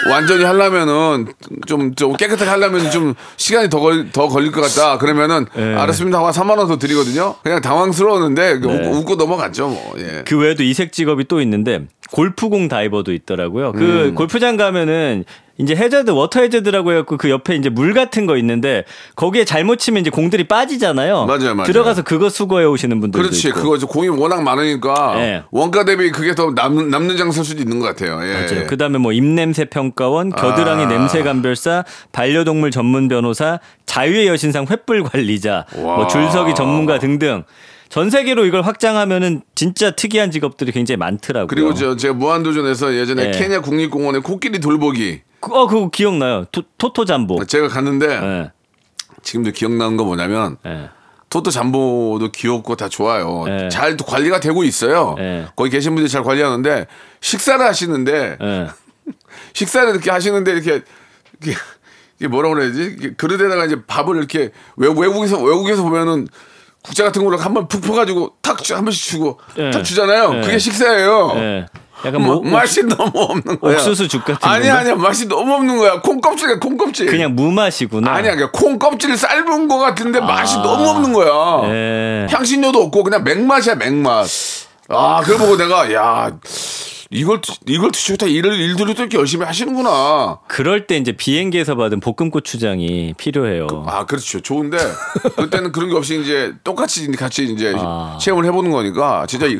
완전히 0.10 0.44
하려면은 0.44 1.28
좀, 1.68 1.94
좀 1.96 2.16
깨끗하게 2.16 2.50
하려면 2.50 2.90
좀 2.92 3.14
시간이 3.38 3.70
더, 3.70 3.80
걸, 3.80 4.12
더 4.12 4.28
걸릴 4.28 4.52
것 4.52 4.62
같다. 4.62 4.98
그러면은 4.98 5.46
예. 5.58 5.76
알았습니다. 5.76 6.18
하고 6.20 6.30
3만 6.30 6.58
원 6.58 6.68
더 6.68 6.78
드리거든요. 6.78 7.36
그냥 7.44 7.62
당황스러웠는데 7.62 8.60
그 8.60 8.68
네. 8.68 8.88
웃고, 8.88 8.98
웃고 8.98 9.16
넘어갔죠. 9.16 9.68
뭐. 9.68 9.96
예. 9.98 10.24
그 10.26 10.38
외에도 10.38 10.64
이색 10.64 10.92
직업이 10.94 11.26
또 11.28 11.42
있는데 11.42 11.86
골프공 12.12 12.68
다이버도 12.68 13.14
있더라고요. 13.14 13.72
그 13.72 14.08
음. 14.10 14.16
골프장 14.16 14.58
가면은 14.58 15.24
이제 15.58 15.76
해저드 15.76 16.10
워터 16.12 16.42
해저드라고 16.42 16.92
해갖고 16.92 17.18
그 17.18 17.30
옆에 17.30 17.56
이제 17.56 17.70
물 17.70 17.94
같은 17.94 18.26
거 18.26 18.36
있는데 18.38 18.84
거기에 19.16 19.46
잘못 19.46 19.78
치면 19.78 20.02
이제 20.02 20.10
공들이 20.10 20.46
빠지잖아요. 20.46 21.26
맞아요, 21.26 21.54
맞아요. 21.56 21.66
들어가서 21.66 22.02
그거 22.02 22.30
수거해 22.30 22.66
오시는 22.66 23.00
분들도 23.00 23.28
그렇지. 23.28 23.50
있고. 23.50 23.62
그거 23.62 23.86
공이 23.86 24.10
워낙 24.10 24.42
많으니까 24.42 25.14
예. 25.18 25.44
원가 25.52 25.86
대비 25.86 26.12
그게 26.12 26.34
더 26.34 26.52
남는, 26.52 26.90
남는 26.90 27.16
장사일 27.16 27.46
수도 27.46 27.62
있는 27.62 27.80
것 27.80 27.86
같아요. 27.86 28.20
예. 28.24 28.34
맞아요. 28.34 28.68
그다음에 28.68 28.98
뭐 28.98 29.14
입냄새 29.14 29.66
평가원, 29.66 30.32
겨드랑이 30.32 30.86
아. 30.86 30.88
냄새 30.88 31.22
감별사, 31.22 31.86
반려동물 32.12 32.72
전문 32.72 33.08
변호사, 33.08 33.60
자유의 33.86 34.28
여신상 34.28 34.66
횃불 34.66 35.12
관리자, 35.12 35.66
와. 35.76 35.96
뭐 35.98 36.08
줄서기 36.08 36.56
전문가 36.56 36.98
등등 36.98 37.44
전 37.92 38.10
세계로 38.10 38.46
이걸 38.46 38.62
확장하면은 38.62 39.42
진짜 39.54 39.92
특이한 39.92 40.32
직업들이 40.32 40.72
굉장히 40.72 40.96
많더라고요. 40.96 41.48
그리고 41.48 41.74
저 41.74 41.98
제가 41.98 42.14
무한도전에서 42.14 42.96
예전에 42.96 43.28
예. 43.28 43.32
케냐 43.32 43.60
국립공원에 43.60 44.20
코끼리 44.20 44.60
돌보기 44.60 45.22
그- 45.42 45.54
어 45.54 45.68
그거 45.68 45.90
기억나요. 45.90 46.46
토, 46.54 46.64
토토 46.78 47.04
잠보. 47.04 47.44
제가 47.46 47.68
갔는데 47.68 48.08
예. 48.08 48.52
지금도 49.24 49.52
기억나는 49.52 49.98
거 49.98 50.06
뭐냐면 50.06 50.56
예. 50.66 50.90
토토 51.30 51.52
잠보도 51.52 52.32
귀엽고 52.32 52.78
다 52.78 52.88
좋아요. 52.88 53.44
예. 53.50 53.68
잘또 53.68 54.06
관리가 54.06 54.40
되고 54.40 54.64
있어요. 54.64 55.18
예. 55.20 55.48
거기 55.58 55.70
계신 55.70 55.94
분들이 55.94 56.10
잘 56.10 56.24
관리하는데 56.24 56.88
식사를 57.20 57.60
하시는데 57.66 58.38
예. 58.42 58.68
식사를 59.52 59.90
이렇게 59.90 60.12
하시는데 60.12 60.50
이렇게 60.50 60.82
이게, 61.44 62.28
뭐라 62.30 62.48
그래야지? 62.54 63.16
그릇에다가 63.18 63.66
이제 63.66 63.82
밥을 63.86 64.16
이렇게 64.16 64.52
외, 64.78 64.88
외국에서 64.88 65.44
외국에서 65.44 65.84
보면은 65.84 66.30
국자 66.84 67.04
같은 67.04 67.24
걸로 67.24 67.38
한 67.38 67.54
번 67.54 67.68
푹 67.68 67.82
퍼가지고 67.82 68.34
탁한 68.42 68.84
번씩 68.86 69.12
주고 69.12 69.40
예. 69.58 69.70
탁 69.72 69.84
주잖아요. 69.84 70.32
예. 70.38 70.42
그게 70.42 70.58
식사예요. 70.58 71.34
예. 71.36 71.66
약간 72.04 72.20
뭐, 72.24 72.42
뭐 72.42 72.52
맛이 72.52 72.82
너무 72.84 73.12
없는 73.14 73.60
거야. 73.60 73.76
옥수수 73.76 74.08
죽 74.08 74.26
같은 74.26 74.38
아니 74.50 74.64
건가? 74.66 74.80
아니야 74.80 74.96
맛이 74.96 75.28
너무 75.28 75.54
없는 75.54 75.78
거야. 75.78 76.02
콩 76.02 76.20
껍질이야 76.20 76.58
콩 76.60 76.76
껍질. 76.78 77.06
그냥 77.06 77.36
무맛이구나. 77.36 78.12
아니야 78.12 78.34
그냥 78.34 78.50
콩 78.52 78.80
껍질 78.80 79.16
삶은 79.16 79.68
거 79.68 79.78
같은데 79.78 80.20
맛이 80.20 80.56
너무 80.58 80.90
없는 80.90 81.14
거야. 81.14 81.70
예. 81.72 82.28
향신료도 82.32 82.82
없고 82.82 83.04
그냥 83.04 83.24
맥맛이야 83.24 83.76
맥맛. 83.76 84.28
아 84.90 85.22
그걸 85.22 85.38
보고 85.38 85.58
내가 85.58 85.94
야 85.94 86.32
이걸 87.14 87.42
이걸 87.68 87.92
드시고 87.92 88.18
다 88.18 88.26
일을 88.26 88.54
일들을 88.58 88.96
또 88.96 89.02
이렇게 89.04 89.18
열심히 89.18 89.46
하시는구나. 89.46 90.40
그럴 90.48 90.88
때 90.88 90.96
이제 90.96 91.12
비행기에서 91.12 91.76
받은 91.76 92.00
볶음 92.00 92.32
고추장이 92.32 93.14
필요해요. 93.18 93.68
아 93.86 94.06
그렇죠 94.06 94.40
좋은데 94.40 94.78
그때는 95.36 95.74
그런 95.74 95.90
게 95.90 95.96
없이 95.96 96.20
이제 96.22 96.54
똑같이 96.64 97.12
같이 97.12 97.44
이제 97.44 97.74
아. 97.78 98.18
체험을 98.20 98.46
해보는 98.46 98.72
거니까 98.72 99.26
진짜 99.28 99.46
이- 99.48 99.60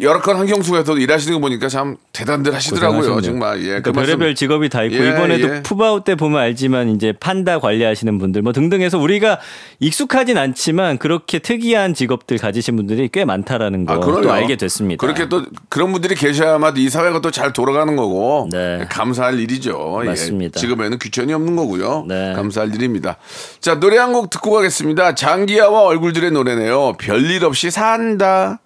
여러 0.00 0.22
건 0.22 0.36
환경 0.36 0.62
속에서 0.62 0.96
일하시는 0.96 1.34
거 1.34 1.40
보니까 1.40 1.68
참 1.68 1.98
대단들 2.14 2.54
하시더라고요. 2.54 3.20
정말. 3.20 3.60
예. 3.60 3.64
그러니까 3.66 3.90
그 3.92 3.96
말씀- 3.96 4.12
별의별 4.18 4.34
직업이 4.34 4.70
다 4.70 4.82
있고 4.84 4.96
예, 4.96 5.10
이번에도 5.10 5.56
예. 5.56 5.62
푸바오 5.62 6.02
때 6.02 6.14
보면 6.14 6.40
알지만 6.40 6.88
이제 6.88 7.12
판다 7.12 7.58
관리하시는 7.60 8.16
분들 8.16 8.40
뭐 8.40 8.54
등등해서 8.54 8.98
우리가 8.98 9.38
익숙하진 9.80 10.38
않지만 10.38 10.96
그렇게 10.96 11.40
특이한 11.40 11.92
직업들 11.92 12.38
가지신 12.38 12.74
분들이 12.76 13.10
꽤 13.12 13.26
많다라는 13.26 13.84
거 13.84 13.92
아, 13.94 14.00
또. 14.00 14.32
알게 14.32 14.56
됐습니다. 14.56 14.98
그렇게 14.98 15.28
또 15.28 15.44
그런 15.68 15.92
분들이 15.92 16.14
계셔야만 16.14 16.78
이 16.78 16.88
사회가 16.88 17.20
또 17.20 17.30
잘 17.30 17.52
돌아가는 17.52 17.94
거고 17.96 18.48
네. 18.50 18.86
감사할 18.88 19.38
일이죠. 19.38 19.98
예. 20.04 20.06
맞습니다. 20.06 20.58
직업에는 20.58 20.98
귀천이 20.98 21.34
없는 21.34 21.54
거고요. 21.54 22.06
네. 22.08 22.32
감사할 22.34 22.74
일입니다. 22.74 23.18
자 23.60 23.78
노래 23.78 23.98
한 23.98 24.12
곡 24.14 24.30
듣고 24.30 24.52
가겠습니다. 24.52 25.14
장기하와 25.16 25.82
얼굴들의 25.82 26.30
노래네요. 26.30 26.94
별일 26.98 27.44
없이 27.44 27.70
산다. 27.70 28.60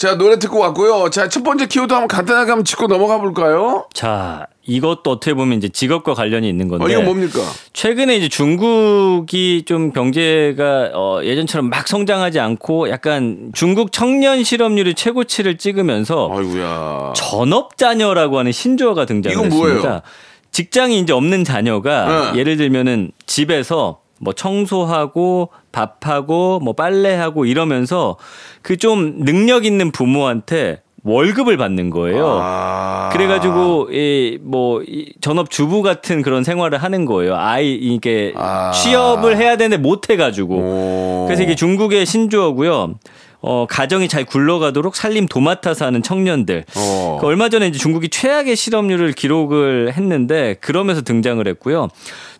자 0.00 0.16
노래 0.16 0.38
듣고 0.38 0.58
왔고요. 0.60 1.10
자 1.10 1.28
첫 1.28 1.42
번째 1.44 1.66
키워드 1.66 1.92
한번 1.92 2.08
간단하게 2.08 2.50
한번 2.52 2.64
짚고 2.64 2.86
넘어가 2.86 3.18
볼까요? 3.18 3.84
자 3.92 4.46
이것도 4.66 5.10
어떻게 5.10 5.34
보면 5.34 5.58
이제 5.58 5.68
직업과 5.68 6.14
관련이 6.14 6.48
있는 6.48 6.68
건데 6.68 6.86
어, 6.86 6.88
이거 6.88 7.02
뭡니까? 7.02 7.40
최근에 7.74 8.16
이제 8.16 8.28
중국이 8.30 9.64
좀 9.66 9.92
경제가 9.92 10.92
어, 10.94 11.20
예전처럼 11.22 11.68
막 11.68 11.86
성장하지 11.86 12.40
않고 12.40 12.88
약간 12.88 13.50
중국 13.52 13.92
청년 13.92 14.42
실업률이 14.42 14.94
최고치를 14.94 15.58
찍으면서 15.58 16.30
아이고야. 16.34 17.12
전업 17.14 17.76
자녀라고 17.76 18.38
하는 18.38 18.52
신조어가 18.52 19.04
등장을 19.04 19.36
이건 19.36 19.48
뭐예요? 19.50 19.76
했습니다. 19.76 20.02
직장이 20.50 20.98
이제 20.98 21.12
없는 21.12 21.44
자녀가 21.44 22.32
네. 22.32 22.38
예를 22.40 22.56
들면은 22.56 23.12
집에서 23.26 23.99
뭐 24.20 24.32
청소하고 24.34 25.48
밥하고 25.72 26.60
뭐 26.60 26.74
빨래하고 26.74 27.46
이러면서 27.46 28.16
그 28.62 28.76
좀 28.76 29.24
능력 29.24 29.64
있는 29.64 29.90
부모한테 29.90 30.82
월급을 31.02 31.56
받는 31.56 31.88
거예요. 31.90 32.38
아. 32.42 33.08
그래가지고 33.12 33.88
이뭐 33.90 34.82
전업 35.22 35.50
주부 35.50 35.82
같은 35.82 36.20
그런 36.22 36.44
생활을 36.44 36.76
하는 36.78 37.06
거예요. 37.06 37.36
아이 37.36 37.74
이게 37.74 38.32
아. 38.36 38.70
취업을 38.72 39.36
해야 39.38 39.56
되는데 39.56 39.82
못 39.82 40.10
해가지고 40.10 40.54
오. 40.56 41.24
그래서 41.26 41.42
이게 41.42 41.54
중국의 41.54 42.04
신조어고요. 42.04 42.96
어, 43.42 43.66
가정이 43.68 44.08
잘 44.08 44.24
굴러가도록 44.24 44.94
살림 44.96 45.26
도맡아서 45.26 45.86
하는 45.86 46.02
청년들. 46.02 46.64
어. 46.76 47.18
그 47.20 47.26
얼마 47.26 47.48
전에 47.48 47.68
이제 47.68 47.78
중국이 47.78 48.08
최악의 48.10 48.54
실업률을 48.56 49.12
기록을 49.12 49.92
했는데 49.96 50.56
그러면서 50.60 51.02
등장을 51.02 51.46
했고요. 51.46 51.88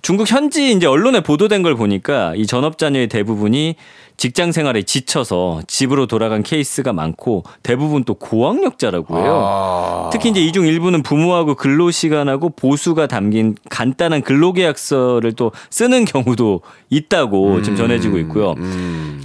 중국 0.03 0.31
현지 0.31 0.73
이제 0.73 0.87
언론에 0.87 1.21
보도된 1.23 1.63
걸 1.63 1.75
보니까 1.75 2.35
이 2.37 2.47
전업 2.47 2.79
자녀의 2.79 3.09
대부분이 3.09 3.77
직장 4.17 4.53
생활에 4.53 4.83
지쳐서 4.83 5.63
집으로 5.67 6.07
돌아간 6.07 6.43
케이스가 6.43 6.93
많고 6.93 7.43
대부분 7.63 8.05
또 8.05 8.13
고학력자라고 8.15 9.17
해요. 9.19 9.43
아. 9.47 10.11
특히 10.13 10.29
이제 10.31 10.41
이 10.43 10.53
중 10.53 10.67
일부는 10.67 11.03
부모하고 11.03 11.55
근로 11.55 11.91
시간하고 11.91 12.51
보수가 12.51 13.07
담긴 13.07 13.55
간단한 13.71 14.21
근로계약서를 14.23 15.33
또 15.35 15.53
쓰는 15.71 16.05
경우도 16.05 16.61
있다고 16.91 17.63
지금 17.63 17.77
전해지고 17.77 18.19
있고요. 18.19 18.55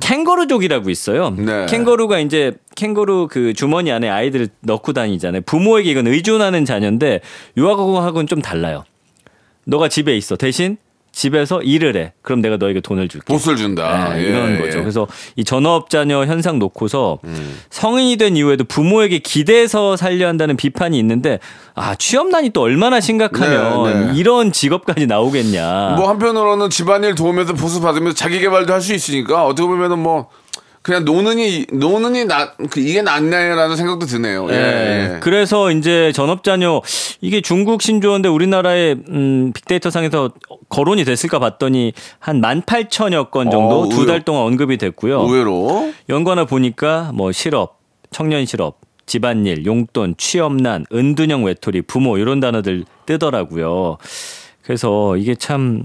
캥거루족이라고 0.06 0.90
있어요. 0.92 1.30
음. 1.30 1.46
네. 1.46 1.66
캥거루가 1.66 2.20
이제 2.20 2.54
캥거루 2.76 3.28
그 3.30 3.54
주머니 3.54 3.92
안에 3.92 4.08
아이들을 4.08 4.50
넣고 4.62 4.94
다니잖아요. 4.94 5.42
부모에게 5.42 5.90
이건 5.90 6.08
의존하는 6.08 6.64
자녀인데 6.64 7.22
유아하고는 7.58 8.28
좀 8.28 8.42
달라요. 8.42 8.84
너가 9.66 9.90
집에 9.90 10.16
있어. 10.16 10.36
대신 10.36 10.78
집에서 11.16 11.62
일을 11.62 11.96
해. 11.96 12.12
그럼 12.22 12.42
내가 12.42 12.58
너에게 12.58 12.82
돈을 12.82 13.08
줄게. 13.08 13.32
보스를 13.32 13.56
준다. 13.56 14.10
네, 14.14 14.20
예, 14.26 14.30
이런 14.30 14.56
예. 14.56 14.58
거죠. 14.60 14.80
그래서 14.82 15.08
이 15.38 15.46
전업 15.46 15.90
자녀 15.90 16.26
현상 16.26 16.60
놓고서 16.60 17.20
음. 17.24 17.58
성인이 17.70 18.18
된 18.18 18.36
이후에도 18.36 18.66
부모에게 18.66 19.20
기대서 19.20 19.96
살려 19.96 20.28
한다는 20.28 20.58
비판이 20.58 21.00
있는데 21.00 21.40
아 21.74 21.96
취업난이 21.96 22.50
또 22.50 22.62
얼마나 22.64 23.00
심각하면 23.00 23.84
네, 23.86 24.06
네. 24.12 24.20
이런 24.20 24.52
직업까지 24.52 25.08
나오겠냐. 25.08 25.96
뭐 25.98 26.10
한편으로는 26.10 26.70
집안일 26.70 27.16
도우면서 27.16 27.54
보수 27.54 27.80
받으면서 27.80 28.14
자기 28.14 28.40
개발도 28.42 28.74
할 28.74 28.82
수 28.82 28.94
있으니까 28.94 29.46
어떻게 29.46 29.66
보면은 29.66 29.98
뭐 29.98 30.28
그냥 30.86 31.04
노는이 31.04 31.66
노는이 31.74 32.26
나그 32.26 32.80
이게 32.80 33.02
낫네라는 33.02 33.76
생각도 33.76 34.06
드네요. 34.06 34.48
예. 34.52 34.54
예. 34.54 35.16
예. 35.16 35.20
그래서 35.20 35.72
이제 35.72 36.12
전업자녀 36.12 36.80
이게 37.22 37.42
중국 37.42 37.82
신조어인데 37.82 38.30
우리나라의 38.30 38.98
음, 39.10 39.52
빅데이터 39.52 39.90
상에서 39.90 40.30
거론이 40.70 41.04
됐을까 41.04 41.40
봤더니 41.40 41.94
한 42.20 42.40
18,000여 42.40 43.32
건 43.32 43.50
정도 43.50 43.82
어, 43.82 43.90
두달 43.90 44.18
의외- 44.18 44.24
동안 44.26 44.44
언급이 44.44 44.78
됐고요. 44.78 45.22
의외로 45.22 45.92
연관을 46.08 46.46
보니까 46.46 47.10
뭐 47.16 47.32
실업, 47.32 47.80
청년 48.12 48.46
실업, 48.46 48.78
집안일, 49.08 49.66
용돈, 49.66 50.14
취업난, 50.20 50.86
은둔형 50.94 51.46
외톨이, 51.46 51.82
부모 51.82 52.20
이런 52.20 52.40
단어들 52.40 52.86
뜨더라고요. 53.08 53.98
그래서 54.62 55.18
이게 55.18 55.34
참 55.34 55.82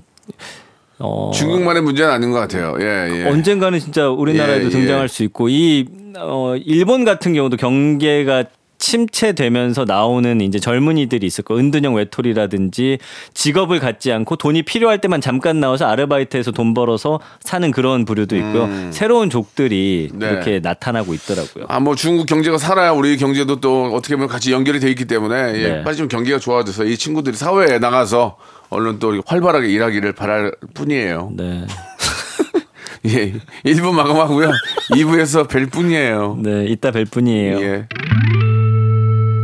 어, 1.01 1.31
중국만의 1.33 1.83
문제는 1.83 2.13
아닌 2.13 2.31
것 2.31 2.39
같아요. 2.39 2.77
예, 2.81 3.09
예. 3.11 3.25
언젠가는 3.25 3.79
진짜 3.79 4.09
우리나라에도 4.09 4.63
예, 4.63 4.67
예. 4.67 4.71
등장할 4.71 5.09
수 5.09 5.23
있고 5.25 5.49
이 5.49 5.87
어, 6.19 6.55
일본 6.57 7.05
같은 7.05 7.33
경우도 7.33 7.57
경계가 7.57 8.45
침체되면서 8.81 9.85
나오는 9.85 10.41
이제 10.41 10.59
젊은이들이 10.59 11.27
있을 11.27 11.45
거 11.45 11.57
은둔형 11.57 11.95
외톨이라든지 11.95 12.99
직업을 13.35 13.79
갖지 13.79 14.11
않고 14.11 14.37
돈이 14.37 14.63
필요할 14.63 15.01
때만 15.01 15.21
잠깐 15.21 15.61
나와서 15.61 15.87
아르바이트해서 15.87 16.51
돈 16.51 16.75
벌어서 16.75 17.21
사는 17.41 17.71
그런 17.71 18.05
부류도 18.05 18.37
있고요. 18.37 18.69
새로운 18.91 19.31
족들이 19.31 20.09
음. 20.13 20.19
네. 20.19 20.31
이렇게 20.31 20.61
나타나고 20.61 21.15
있더라고요. 21.15 21.67
아, 21.69 21.79
뭐 21.79 21.95
중국 21.95 22.27
경제가 22.27 22.59
살아야 22.59 22.91
우리 22.93 23.17
경제도 23.17 23.61
또 23.61 23.85
어떻게 23.95 24.17
보면 24.17 24.29
같이 24.29 24.51
연결이 24.53 24.81
돼 24.81 24.89
있기 24.91 25.05
때문에 25.05 25.55
예, 25.57 25.69
네. 25.69 25.85
빨리 25.85 25.97
좀 25.97 26.09
경기가 26.09 26.39
좋아져서 26.39 26.85
이 26.85 26.97
친구들이 26.97 27.37
사회에 27.37 27.79
나가서 27.79 28.37
얼른 28.71 28.99
또 28.99 29.21
활발하게 29.27 29.69
일하기를 29.69 30.13
바랄 30.13 30.53
뿐이에요. 30.75 31.33
네. 31.37 31.67
예. 33.07 33.33
1부 33.65 33.93
마감하고요. 33.93 34.51
2부에서 34.93 35.49
뵐 35.49 35.67
뿐이에요. 35.67 36.39
네, 36.43 36.67
이따 36.67 36.91
뵐 36.91 37.05
뿐이에요. 37.05 37.61
예. 37.61 37.87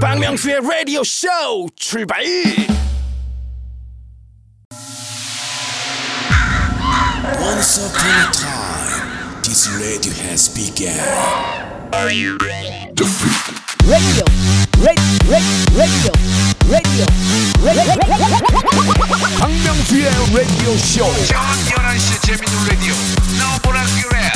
박명수의 0.01 0.61
라디오 0.63 1.03
쇼 1.05 1.27
출발 1.75 2.23
Once 7.41 7.79
upon 7.79 8.11
a 8.11 8.31
time, 8.33 9.43
this 9.43 9.69
radio 9.79 10.13
has 10.23 10.49
begun. 10.53 10.93
radio, 11.93 12.37
radio, 13.87 14.25
radio, 14.83 15.15
radio, 15.79 16.13
radio. 16.69 17.07
박명수의 19.39 20.05
라디오 20.35 20.77
쇼 20.77 21.05
저녁 21.27 21.41
11시 21.65 22.23
재밌는 22.27 22.55
라디오 22.69 22.95
너보라 23.39 23.85
그래 24.03 24.31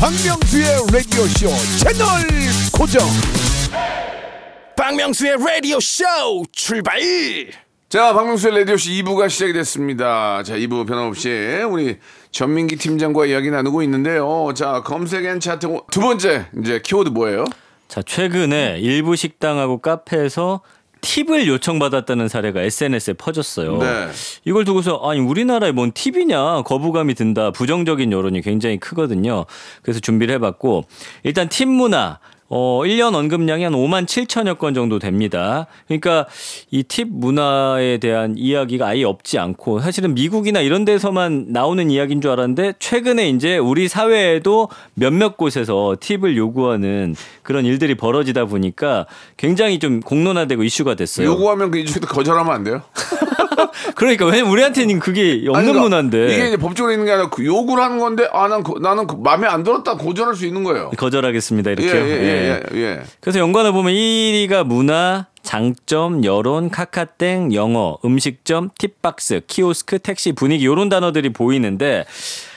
박명수의 0.00 0.66
라디오 0.92 1.26
쇼 1.28 1.50
채널 1.78 2.28
고정 2.72 3.08
박명수의 4.86 5.38
라디오 5.44 5.80
쇼 5.80 6.04
출발 6.52 7.00
자, 7.88 8.12
박명수의 8.12 8.60
라디오쇼 8.60 8.90
2부가 8.90 9.28
시작이 9.28 9.52
됐습니다. 9.52 10.44
자, 10.44 10.54
2부 10.54 10.86
변함없이 10.86 11.28
우리 11.68 11.98
전민기 12.30 12.76
팀장과 12.76 13.26
이야기 13.26 13.50
나누고 13.50 13.82
있는데요. 13.82 14.52
자, 14.54 14.82
검색 14.84 15.24
N 15.24 15.40
차트 15.40 15.66
두 15.90 16.00
번째 16.00 16.46
이제 16.60 16.80
키워드 16.84 17.08
뭐예요? 17.08 17.46
자, 17.88 18.00
최근에 18.00 18.78
일부 18.78 19.16
식당하고 19.16 19.78
카페에서 19.78 20.60
팁을 21.00 21.48
요청받았다는 21.48 22.28
사례가 22.28 22.62
SNS에 22.62 23.14
퍼졌어요. 23.14 23.78
네. 23.78 24.08
이걸 24.44 24.64
두고서 24.64 25.00
아니 25.04 25.18
우리나라에 25.18 25.72
뭔 25.72 25.90
팁이냐 25.92 26.62
거부감이 26.62 27.14
든다 27.14 27.50
부정적인 27.50 28.12
여론이 28.12 28.40
굉장히 28.42 28.78
크거든요. 28.78 29.46
그래서 29.82 29.98
준비를 29.98 30.34
해봤고 30.36 30.84
일단 31.24 31.48
팁 31.48 31.66
문화 31.66 32.20
어 32.48 32.82
1년 32.84 33.14
언급량이 33.14 33.64
한 33.64 33.72
5만 33.72 34.06
7천여 34.06 34.58
건 34.58 34.72
정도 34.74 34.98
됩니다. 34.98 35.66
그러니까 35.88 36.26
이 36.70 36.82
팁 36.84 37.08
문화에 37.10 37.98
대한 37.98 38.34
이야기가 38.38 38.86
아예 38.86 39.02
없지 39.04 39.38
않고 39.38 39.80
사실은 39.80 40.14
미국이나 40.14 40.60
이런 40.60 40.84
데서만 40.84 41.46
나오는 41.48 41.90
이야기인 41.90 42.20
줄 42.20 42.30
알았는데 42.30 42.74
최근에 42.78 43.28
이제 43.30 43.58
우리 43.58 43.88
사회에도 43.88 44.68
몇몇 44.94 45.36
곳에서 45.36 45.96
팁을 45.98 46.36
요구하는 46.36 47.16
그런 47.42 47.64
일들이 47.64 47.94
벌어지다 47.96 48.44
보니까 48.44 49.06
굉장히 49.36 49.78
좀 49.78 50.00
공론화되고 50.00 50.62
이슈가 50.62 50.94
됐어요. 50.94 51.26
요구하면 51.26 51.70
그 51.70 51.78
이쪽에도 51.78 52.06
거절하면 52.06 52.54
안 52.54 52.64
돼요? 52.64 52.82
그러니까 53.94 54.26
왜냐면 54.26 54.50
우리한테는 54.52 54.98
그게 54.98 55.44
없는 55.48 55.54
아니, 55.56 55.66
그러니까 55.66 55.82
문화인데 55.82 56.34
이게 56.34 56.46
이제 56.48 56.56
법적으로 56.56 56.92
있는 56.92 57.06
게 57.06 57.12
아니라 57.12 57.30
그 57.30 57.44
요구를 57.44 57.82
하는 57.82 57.98
건데 57.98 58.28
아, 58.32 58.48
난, 58.48 58.62
그- 58.62 58.78
나는 58.80 59.06
그 59.06 59.16
마음에 59.18 59.46
안 59.46 59.62
들었다 59.62 59.96
고절할 59.96 60.34
수 60.34 60.46
있는 60.46 60.64
거예요. 60.64 60.90
거절하겠습니다 60.96 61.70
예, 61.70 61.72
이렇게요. 61.72 62.02
예, 62.02 62.10
예. 62.10 62.16
예, 62.16 62.60
예, 62.74 62.78
예. 62.80 63.00
그래서 63.20 63.38
연관을 63.38 63.72
보면 63.72 63.92
1위가 63.92 64.64
문화, 64.64 65.26
장점, 65.42 66.24
여론, 66.24 66.70
카카땡, 66.70 67.54
영어, 67.54 67.98
음식점, 68.04 68.70
팁박스, 68.78 69.42
키오스크, 69.46 69.98
택시, 70.00 70.32
분위기 70.32 70.64
이런 70.64 70.88
단어들이 70.88 71.30
보이는데 71.32 72.04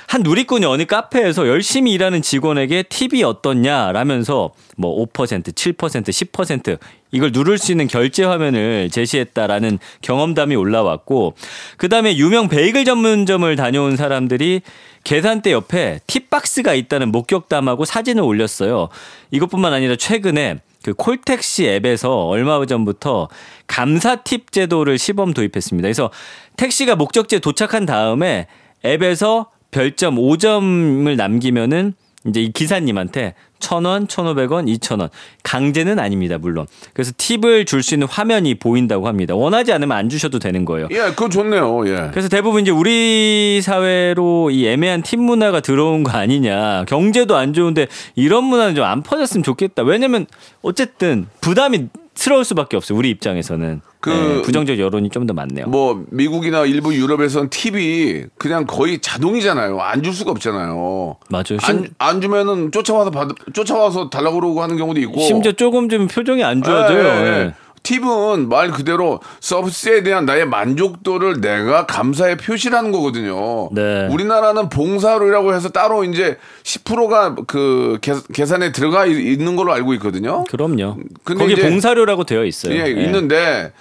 한 0.09 0.23
누리꾼이 0.23 0.65
어느 0.65 0.87
카페에서 0.87 1.47
열심히 1.47 1.91
일하는 1.91 2.23
직원에게 2.23 2.81
팁이 2.81 3.23
어떻냐라면서 3.23 4.53
뭐 4.75 5.05
5%, 5.05 5.53
7%, 5.53 5.75
10% 5.77 6.79
이걸 7.11 7.31
누를 7.31 7.59
수 7.59 7.71
있는 7.71 7.85
결제 7.85 8.23
화면을 8.23 8.89
제시했다라는 8.89 9.77
경험담이 10.01 10.55
올라왔고 10.55 11.35
그다음에 11.77 12.17
유명 12.17 12.47
베이글 12.47 12.85
전문점을 12.85 13.55
다녀온 13.55 13.97
사람들이 13.97 14.61
계산대 15.03 15.51
옆에 15.51 15.99
팁박스가 16.07 16.73
있다는 16.73 17.11
목격담하고 17.11 17.85
사진을 17.85 18.23
올렸어요. 18.23 18.89
이것뿐만 19.29 19.73
아니라 19.73 19.95
최근에 19.95 20.57
그 20.81 20.95
콜택시 20.95 21.67
앱에서 21.67 22.25
얼마 22.25 22.65
전부터 22.65 23.29
감사 23.67 24.15
팁 24.15 24.51
제도를 24.51 24.97
시범 24.97 25.35
도입했습니다. 25.35 25.85
그래서 25.85 26.09
택시가 26.57 26.95
목적지에 26.95 27.37
도착한 27.37 27.85
다음에 27.85 28.47
앱에서 28.83 29.51
별점 29.71 30.15
5점을 30.15 31.15
남기면은 31.15 31.93
이제 32.27 32.41
이 32.41 32.51
기사님한테 32.51 33.33
천 33.59 33.85
원, 33.85 34.07
천오백 34.07 34.51
원, 34.51 34.67
이천 34.67 34.99
원 34.99 35.09
강제는 35.43 35.99
아닙니다 35.99 36.37
물론. 36.37 36.67
그래서 36.93 37.13
팁을 37.15 37.63
줄 37.65 37.81
수 37.81 37.95
있는 37.95 38.07
화면이 38.07 38.55
보인다고 38.55 39.07
합니다. 39.07 39.35
원하지 39.35 39.71
않으면 39.71 39.97
안 39.97 40.09
주셔도 40.09 40.37
되는 40.37 40.65
거예요. 40.65 40.89
예, 40.91 40.97
그거 41.11 41.29
좋네요. 41.29 41.87
예. 41.87 42.09
그래서 42.11 42.27
대부분 42.27 42.61
이제 42.61 42.71
우리 42.71 43.61
사회로 43.63 44.51
이 44.51 44.67
애매한 44.67 45.01
팁 45.01 45.17
문화가 45.19 45.61
들어온 45.61 46.03
거 46.03 46.11
아니냐. 46.11 46.83
경제도 46.87 47.37
안 47.37 47.53
좋은데 47.53 47.87
이런 48.15 48.43
문화는 48.43 48.75
좀 48.75 48.83
안 48.83 49.01
퍼졌으면 49.01 49.43
좋겠다. 49.43 49.83
왜냐면 49.83 50.25
어쨌든 50.61 51.27
부담이 51.39 51.87
스러울 52.19 52.43
수밖에 52.43 52.75
없어요. 52.75 52.97
우리 52.97 53.09
입장에서는. 53.11 53.79
그 54.01 54.09
네, 54.09 54.41
부정적 54.41 54.77
여론이 54.79 55.09
좀 55.09 55.25
더 55.25 55.33
많네요. 55.33 55.67
뭐 55.67 56.03
미국이나 56.11 56.65
일부 56.65 56.93
유럽에서는 56.95 57.49
팁이 57.49 58.23
그냥 58.37 58.65
거의 58.65 58.99
자동이잖아요. 58.99 59.79
안 59.79 60.01
줄 60.03 60.13
수가 60.13 60.31
없잖아요. 60.31 61.17
맞아요. 61.29 61.59
안, 61.61 61.83
심, 61.83 61.87
안 61.97 62.21
주면은 62.21 62.71
쫓아와서 62.71 63.11
받 63.11 63.29
쫓아와서 63.53 64.09
달라고 64.09 64.39
그러고 64.39 64.61
하는 64.61 64.75
경우도 64.77 64.99
있고. 65.01 65.19
심지어 65.21 65.51
조금 65.53 65.87
좀 65.89 66.07
표정이 66.07 66.43
안 66.43 66.61
좋아져요. 66.63 66.99
예, 66.99 67.03
예, 67.03 67.27
예. 67.45 67.53
예. 67.79 67.81
팁은 67.83 68.49
말 68.49 68.71
그대로 68.71 69.19
서비스에 69.39 70.03
대한 70.03 70.25
나의 70.25 70.45
만족도를 70.47 71.41
내가 71.41 71.85
감사의 71.85 72.37
표시라는 72.37 72.91
거거든요. 72.91 73.69
네. 73.71 74.07
우리나라는 74.11 74.69
봉사료라고 74.69 75.53
해서 75.53 75.69
따로 75.69 76.03
이제 76.03 76.37
10%가 76.63 77.35
그 77.47 77.97
계, 78.01 78.13
계산에 78.33 78.71
들어가 78.71 79.05
있- 79.05 79.19
있는 79.19 79.55
걸로 79.55 79.73
알고 79.73 79.93
있거든요. 79.95 80.43
그럼요. 80.45 80.97
근데 81.23 81.43
거기 81.43 81.55
봉사료라고 81.55 82.23
되어 82.25 82.45
있어요. 82.45 82.73
예, 82.75 82.85
예. 82.85 83.03
있는데 83.05 83.71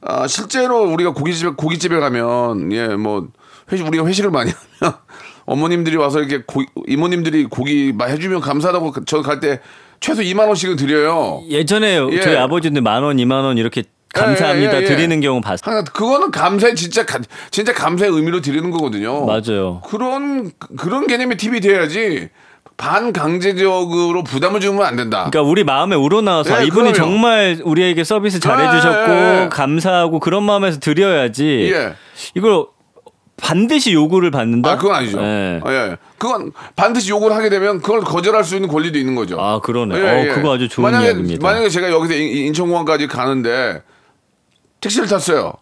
아, 0.00 0.26
실제로 0.26 0.82
우리가 0.92 1.12
고깃집에 1.12 1.52
고깃집에 1.56 1.98
가면 2.00 2.72
예, 2.72 2.88
뭐 2.88 3.28
회식 3.70 3.86
우리가 3.86 4.04
회식을 4.06 4.30
많이 4.30 4.50
하면 4.80 4.94
어머님들이 5.44 5.96
와서 5.96 6.20
이렇게 6.20 6.42
고, 6.46 6.62
이모님들이 6.86 7.44
고기 7.46 7.92
막 7.92 8.06
해주면 8.08 8.40
감사하다고 8.40 9.04
저 9.04 9.22
갈 9.22 9.40
때 9.40 9.60
최소 10.02 10.20
2만 10.22 10.48
원씩은 10.48 10.76
드려요. 10.76 11.42
예전에 11.48 11.98
예. 12.10 12.20
저희 12.20 12.36
아버지들 12.36 12.82
만 12.82 13.02
원, 13.04 13.18
이만 13.18 13.44
원 13.44 13.56
이렇게 13.56 13.84
감사합니다 14.12 14.74
예, 14.74 14.78
예, 14.80 14.82
예. 14.82 14.86
드리는 14.86 15.20
경우 15.22 15.40
봤어요. 15.40 15.74
하나 15.76 15.84
그거는 15.84 16.30
감사의 16.30 16.74
진짜 16.74 17.06
가- 17.06 17.20
진짜 17.50 17.72
감사의 17.72 18.10
의미로 18.12 18.42
드리는 18.42 18.70
거거든요. 18.70 19.24
맞아요. 19.24 19.80
그런 19.86 20.50
그런 20.76 21.06
개념의 21.06 21.38
팁이 21.38 21.60
돼야지 21.60 22.28
반강제적으로 22.76 24.22
부담을 24.24 24.60
주면 24.60 24.84
안 24.84 24.96
된다. 24.96 25.28
그러니까 25.30 25.42
우리 25.48 25.64
마음에 25.64 25.94
우러나와서 25.96 26.50
예, 26.50 26.54
아, 26.54 26.62
이분이 26.62 26.92
그럼요. 26.92 26.94
정말 26.94 27.58
우리에게 27.62 28.04
서비스 28.04 28.40
잘해주셨고 28.40 29.12
예, 29.12 29.16
예, 29.16 29.42
예. 29.44 29.48
감사하고 29.50 30.20
그런 30.20 30.42
마음에서 30.42 30.78
드려야지. 30.80 31.70
예. 31.72 31.94
이걸 32.34 32.66
반드시 33.46 33.92
요구를 33.92 34.30
받는다. 34.30 34.70
아, 34.70 34.76
그건 34.76 34.94
아니죠. 34.94 35.20
예. 35.20 35.60
예, 35.66 35.70
예. 35.72 35.96
그건 36.16 36.52
반드시 36.76 37.10
요구를 37.10 37.34
하게 37.36 37.48
되면 37.50 37.80
그걸 37.82 38.00
거절할 38.00 38.44
수 38.44 38.54
있는 38.54 38.68
권리도 38.68 38.96
있는 38.98 39.16
거죠. 39.16 39.38
아 39.40 39.58
그러네. 39.60 39.96
예, 39.96 40.00
예. 40.26 40.30
어, 40.30 40.34
그거 40.34 40.54
아주 40.54 40.68
좋은 40.68 40.84
만약에, 40.84 41.06
이야기입니다. 41.06 41.46
만약에 41.46 41.68
제가 41.68 41.90
여기서 41.90 42.14
인- 42.14 42.46
인천공항까지 42.46 43.08
가는데 43.08 43.82
택시를 44.80 45.08
탔어요. 45.08 45.54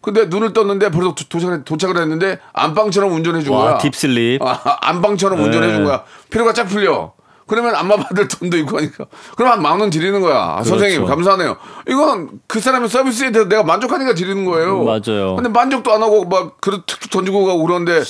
근데 0.00 0.26
눈을 0.26 0.52
떴는데 0.52 0.90
벌써 0.90 1.14
도- 1.14 1.28
도착을, 1.28 1.64
도착을 1.64 1.96
했는데 1.96 2.38
안방처럼 2.52 3.12
운전해 3.14 3.42
준 3.42 3.54
와, 3.54 3.62
거야. 3.62 3.78
deep 3.78 4.04
sleep. 4.04 4.42
아, 4.42 4.60
안방처럼 4.80 5.40
운전해 5.40 5.68
준 5.70 5.78
네. 5.78 5.84
거야. 5.84 6.04
피로가 6.30 6.52
쫙 6.52 6.64
풀려. 6.64 7.12
그러면 7.48 7.74
안마 7.74 7.96
받을 7.96 8.28
돈도 8.28 8.56
있고 8.58 8.76
하니까. 8.78 9.06
그럼 9.36 9.52
한 9.52 9.62
만 9.62 9.80
원 9.80 9.90
드리는 9.90 10.20
거야. 10.20 10.56
아, 10.58 10.62
선생님, 10.62 10.98
그렇죠. 10.98 11.14
감사하네요. 11.14 11.56
이건 11.88 12.30
그 12.46 12.60
사람의 12.60 12.88
서비스에 12.88 13.32
대해서 13.32 13.48
내가 13.48 13.62
만족하니까 13.64 14.14
드리는 14.14 14.44
거예요. 14.44 14.84
맞아요. 14.84 15.34
근데 15.36 15.48
만족도 15.48 15.92
안 15.92 16.02
하고 16.02 16.24
막 16.24 16.60
그릇 16.60 16.84
툭툭 16.86 17.10
던지고 17.10 17.44
가고 17.46 17.62
그러는데 17.64 18.02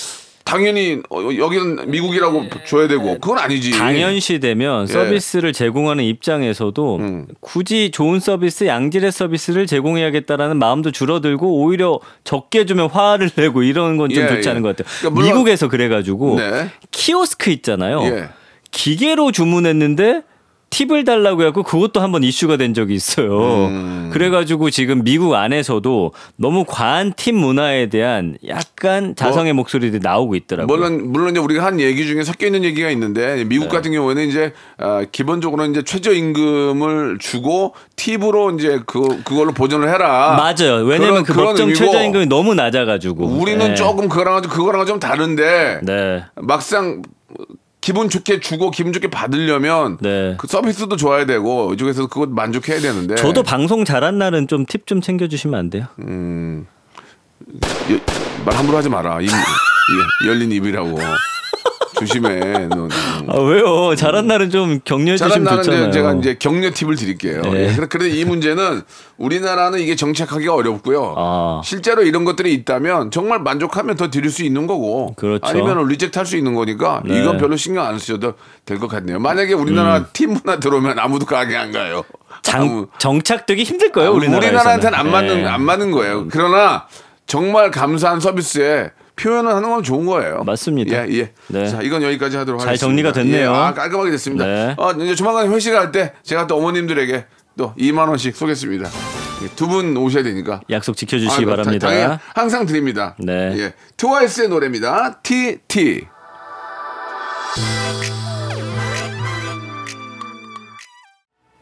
당연히 0.45 1.03
어, 1.11 1.21
여기는 1.37 1.91
미국이라고 1.91 2.45
줘야 2.67 2.89
되고 2.89 3.19
그건 3.21 3.39
아니지. 3.39 3.73
당연시 3.73 4.41
되면 4.41 4.85
예. 4.89 4.93
서비스를 4.93 5.53
제공하는 5.53 6.05
입장에서도 6.05 6.97
음. 6.97 7.27
굳이 7.41 7.91
좋은 7.91 8.19
서비스, 8.19 8.65
양질의 8.67 9.13
서비스를 9.13 9.67
제공해야겠다라는 9.67 10.57
마음도 10.59 10.91
줄어들고 10.91 11.61
오히려 11.63 12.01
적게 12.25 12.65
주면 12.65 12.89
화를 12.89 13.31
내고 13.37 13.63
이런 13.63 13.99
건좀 13.99 14.23
예, 14.25 14.29
좋지 14.29 14.49
예. 14.49 14.51
않은 14.53 14.63
것 14.63 14.75
같아요. 14.75 14.91
그러니까 15.01 15.21
물론- 15.21 15.29
미국에서 15.35 15.69
그래가지고 15.69 16.37
네. 16.39 16.71
키오스크 16.93 17.51
있잖아요. 17.51 18.01
예. 18.69 18.79
기계로 18.79 19.33
주문했는데 19.33 20.23
팁을 20.71 21.05
달라고 21.05 21.41
해갖고 21.41 21.63
그것도 21.63 22.01
한번 22.01 22.23
이슈가 22.23 22.59
된 22.59 22.75
적이 22.75 22.93
있어요. 22.95 23.69
음. 23.69 24.11
그래가지고 24.13 24.69
지금 24.69 25.03
미국 25.03 25.33
안에서도 25.35 26.13
너무 26.37 26.67
과한 26.69 27.15
팁 27.17 27.35
문화에 27.35 27.89
대한 27.89 28.37
약간 28.47 29.15
자성의 29.17 29.55
목소리들이 29.55 30.01
나오고 30.03 30.35
있더라고요. 30.35 30.77
물론 30.77 31.11
물론 31.11 31.31
이제 31.31 31.41
우리가 31.41 31.65
한 31.65 31.81
얘기 31.81 32.07
중에 32.07 32.23
섞여 32.23 32.45
있는 32.45 32.65
얘기가 32.65 32.91
있는데 32.91 33.45
미국 33.45 33.65
네. 33.65 33.71
같은 33.71 33.93
경우에는 33.93 34.29
이제 34.29 34.53
아, 34.77 35.07
기본적으로 35.11 35.65
이제 35.65 35.83
최저 35.85 36.13
임금을 36.13 37.17
주고 37.19 37.75
팁으로 37.97 38.51
이제 38.51 38.81
그 38.85 39.23
그걸로 39.25 39.53
보전을 39.53 39.89
해라. 39.89 40.37
맞아요. 40.37 40.85
왜냐면 40.85 41.23
그런- 41.23 41.25
그 41.25 41.33
법정 41.33 41.73
최저임금이 41.73 42.27
너무 42.27 42.55
낮아가지고. 42.55 43.25
우리는 43.25 43.69
네. 43.69 43.75
조금 43.75 44.11
그거랑 44.11 44.43
좀 44.43 44.53
그거랑 44.53 44.85
좀 44.85 45.01
다른데 45.01 45.81
네. 45.83 46.25
막상 46.37 47.01
기분 47.89 48.11
좋게 48.11 48.41
주고 48.41 48.71
기분 48.71 48.93
좋게 48.93 49.09
받으려면 49.09 49.97
네. 50.03 50.35
그 50.37 50.47
서비스도 50.47 50.97
좋아야 50.97 51.25
되고 51.25 51.73
이쪽에서 51.73 52.07
그것 52.07 52.29
만족해야 52.29 52.81
되는데 52.81 53.15
저도 53.15 53.43
방송 53.43 53.87
잘한 53.87 54.19
날은 54.19 54.47
좀 54.47 54.67
팁 54.67 54.87
좀 54.87 55.01
챙겨주시면 55.01 55.59
안 55.59 55.71
돼요? 55.71 55.87
예, 55.99 56.05
말 58.45 58.57
함부로 58.57 58.77
하지 58.77 58.91
마라. 58.91 59.23
입, 59.23 59.31
예, 59.31 60.29
열린 60.29 60.53
입이라고. 60.53 60.99
조심해. 61.99 62.69
너, 62.69 62.89
아 63.29 63.39
왜요? 63.41 63.95
잘한 63.95 64.27
날은 64.27 64.51
좀 64.51 64.81
격려해 64.85 65.17
잘한 65.17 65.31
주시면 65.31 65.45
나는 65.45 65.63
좋잖아요. 65.65 65.91
제가 65.93 66.15
이제 66.15 66.37
격려 66.39 66.71
팁을 66.73 66.97
드릴게요. 66.97 67.43
네. 67.43 67.69
예, 67.71 67.75
그래- 67.75 67.87
그런데 67.89 68.15
이 68.17 68.25
문제는 68.25 68.83
우리나라는 69.17 69.81
이게 69.81 69.97
정착하기가 69.97 70.55
어렵고요. 70.55 71.15
아. 71.17 71.61
실제로 71.65 72.03
이런 72.03 72.25
것들이 72.25 72.55
있다면 72.55 73.11
정말 73.11 73.41
만족하면 73.41 73.97
더 73.97 74.11
드릴 74.11 74.31
수 74.31 74.45
있는 74.45 74.67
거고 74.67 75.15
그렇죠. 75.17 75.41
아니면 75.45 75.87
reject 75.89 76.19
할 76.19 76.27
수 76.29 76.37
있는 76.37 76.55
거니까 76.55 77.03
네. 77.07 77.21
이건 77.21 77.39
별로 77.39 77.57
신경 77.57 77.87
안 77.87 77.99
쓰셔도 77.99 78.35
될 78.67 78.79
것 78.79 78.87
같네요. 78.89 79.19
만약에 79.19 79.55
우리나라 79.55 80.05
팀 80.13 80.35
문화 80.35 80.61
들어오면 80.61 80.99
아무도 80.99 81.25
가게 81.27 81.57
안 81.57 81.73
가요. 81.73 82.05
음. 82.09 82.39
장, 82.43 82.61
아무- 82.63 82.87
정착되기 82.99 83.65
힘들 83.65 83.91
거예요. 83.93 84.11
우리나라에서는. 84.13 84.49
우리나라한테는 84.49 84.99
안 84.99 85.11
맞는 85.11 85.43
네. 85.43 85.49
안 85.49 85.63
맞는 85.63 85.91
거예요. 85.91 86.27
그러나 86.31 86.87
정말 87.27 87.71
감사한 87.71 88.21
서비스에 88.21 88.91
표현을 89.19 89.55
하는 89.55 89.69
건 89.69 89.83
좋은 89.83 90.07
거예요. 90.07 90.43
맞습니다. 90.45 91.09
예, 91.09 91.13
예. 91.19 91.33
네. 91.49 91.67
자, 91.69 91.81
이건 91.83 92.03
여기까지 92.03 92.37
하도록 92.37 92.61
잘 92.61 92.69
하겠습니다. 92.69 92.87
정리가 92.87 93.13
됐네요. 93.13 93.51
예, 93.51 93.55
아, 93.55 93.75
깔끔하게 93.75 94.11
됐습니다. 94.13 94.47
네. 94.47 94.75
어, 94.79 94.93
이제 94.93 95.15
조만간 95.15 95.53
회식할 95.53 95.93
때 95.93 96.13
제가 96.23 96.47
또 96.47 96.57
어머님들에게 96.57 97.27
또 97.57 97.75
2만 97.77 98.09
원씩 98.09 98.37
쏘겠습니다. 98.37 98.89
두 99.57 99.69
분 99.69 99.97
오셔야 99.97 100.23
되니까. 100.25 100.61
약속 100.71 100.97
지켜주시기 100.97 101.45
아, 101.45 101.49
바랍니다. 101.49 101.87
당연히 101.89 102.19
항상 102.35 102.67
드립니다. 102.67 103.15
네. 103.19 103.55
예. 103.59 103.75
트와이스의 103.97 104.49
노래입니다. 104.49 105.21
T 105.23 105.59
T. 105.69 106.07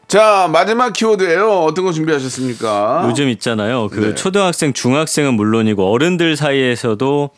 자 0.07 0.47
마지막 0.51 0.93
키워드예요. 0.93 1.49
어떤 1.63 1.83
거 1.83 1.91
준비하셨습니까? 1.91 3.05
요즘 3.09 3.27
있잖아요. 3.29 3.89
그 3.89 3.99
네. 3.99 4.15
초등학생, 4.15 4.71
중학생은 4.71 5.33
물론이고 5.33 5.91
어른들 5.91 6.37
사이에서도 6.37 7.31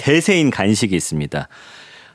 대세인 0.00 0.50
간식이 0.50 0.96
있습니다. 0.96 1.46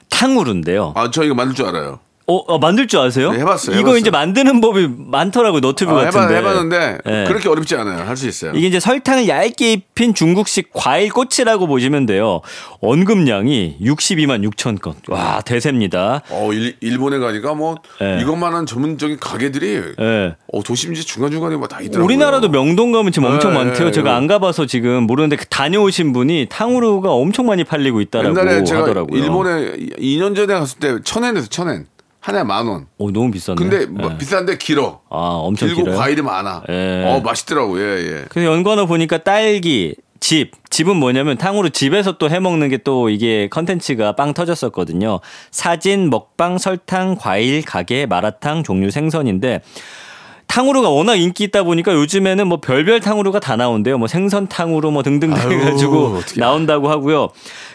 탕후루인데요. 0.09 0.93
아, 0.95 1.11
저 1.11 1.23
이거 1.23 1.35
만들 1.35 1.55
줄 1.55 1.67
알아요. 1.67 1.99
어, 2.27 2.37
어, 2.37 2.57
만들 2.57 2.87
줄 2.87 2.99
아세요? 3.01 3.31
네, 3.31 3.39
해봤어요, 3.39 3.75
이거 3.75 3.79
해봤어요. 3.89 3.97
이제 3.99 4.09
만드는 4.09 4.59
법이 4.59 4.89
많더라고요 4.97 5.59
너튜브 5.61 5.91
아, 5.91 5.99
해봤, 5.99 6.11
같은데. 6.13 6.35
해봤 6.37 6.55
는데 6.55 6.97
네. 7.05 7.25
그렇게 7.27 7.47
어렵지 7.49 7.75
않아요. 7.75 8.03
할 8.03 8.17
수 8.17 8.27
있어요. 8.27 8.53
이게 8.55 8.65
이제 8.67 8.79
설탕을 8.79 9.27
얇게 9.27 9.73
입힌 9.73 10.13
중국식 10.15 10.69
과일 10.73 11.11
꼬치라고 11.11 11.67
보시면 11.67 12.07
돼요. 12.07 12.41
언급량이 12.81 13.77
62만 13.81 14.49
6천 14.49 14.81
건. 14.81 14.95
와 15.09 15.41
대세입니다. 15.41 16.21
어, 16.29 16.51
일, 16.53 16.75
일본에 16.79 17.17
가니까 17.19 17.53
뭐 17.53 17.75
네. 17.99 18.19
이것만한 18.21 18.65
전문적인 18.65 19.19
가게들이 19.19 19.81
예. 19.99 20.35
어, 20.51 20.63
도심지 20.63 21.03
중간 21.05 21.31
중간에 21.31 21.55
뭐다 21.57 21.81
있더라고요. 21.81 22.05
우리나라도 22.05 22.49
명동 22.49 22.91
가면 22.91 23.11
지금 23.11 23.27
엄청 23.29 23.51
네, 23.53 23.57
많대요. 23.63 23.85
네, 23.87 23.91
제가 23.91 24.09
이거. 24.09 24.17
안 24.17 24.27
가봐서 24.27 24.65
지금 24.65 25.03
모르는데 25.03 25.35
그 25.35 25.45
다녀오신 25.47 26.13
분이 26.13 26.47
탕후루가 26.49 27.11
엄청 27.11 27.45
많이 27.47 27.63
팔리고 27.63 28.01
있다라고 28.01 28.39
옛날에 28.39 28.63
제가 28.63 28.81
하더라고요. 28.81 29.21
일본에 29.21 29.73
2년 29.99 30.35
전에 30.35 30.53
갔을 30.53 30.79
때 30.79 30.95
천엔에서 31.03 31.47
천엔 31.47 31.85
하나에 32.25 32.43
만 32.43 32.65
원. 32.65 32.87
오, 32.97 33.11
너무 33.11 33.29
비쌌네. 33.29 33.55
근데 33.55 33.85
뭐 33.85 34.11
예. 34.11 34.17
비싼데 34.17 34.57
길어. 34.57 35.01
아 35.11 35.17
엄청 35.43 35.67
길고 35.67 35.83
길어요. 35.83 35.97
과일이 35.99 36.23
많아. 36.23 36.63
예. 36.69 37.03
어 37.05 37.21
맛있더라고. 37.21 37.79
예 37.79 37.83
예. 37.99 38.25
그래서 38.29 38.51
연관어 38.51 38.87
보니까 38.87 39.19
딸기, 39.19 39.93
집. 40.19 40.51
집은 40.71 40.95
뭐냐면 40.97 41.37
탕후루 41.37 41.69
집에서 41.69 42.17
또 42.17 42.27
해 42.29 42.39
먹는 42.39 42.69
게 42.69 42.79
또 42.83 43.09
이게 43.09 43.47
컨텐츠가 43.49 44.13
빵 44.13 44.33
터졌었거든요. 44.33 45.19
사진, 45.51 46.09
먹방, 46.09 46.57
설탕, 46.57 47.15
과일, 47.15 47.61
가게, 47.63 48.05
마라탕, 48.07 48.63
종류 48.63 48.89
생선인데 48.89 49.61
탕후루가 50.47 50.89
워낙 50.89 51.15
인기 51.15 51.43
있다 51.45 51.61
보니까 51.63 51.93
요즘에는 51.93 52.47
뭐 52.47 52.59
별별 52.59 53.01
탕후루가 53.01 53.39
다 53.39 53.55
나온대요. 53.55 53.97
뭐 53.99 54.07
생선 54.07 54.47
탕후루 54.47 54.89
뭐 54.91 55.03
등등 55.03 55.31
해가지고. 55.37 56.21
나온다고 56.37 56.89
하고요. 56.89 57.29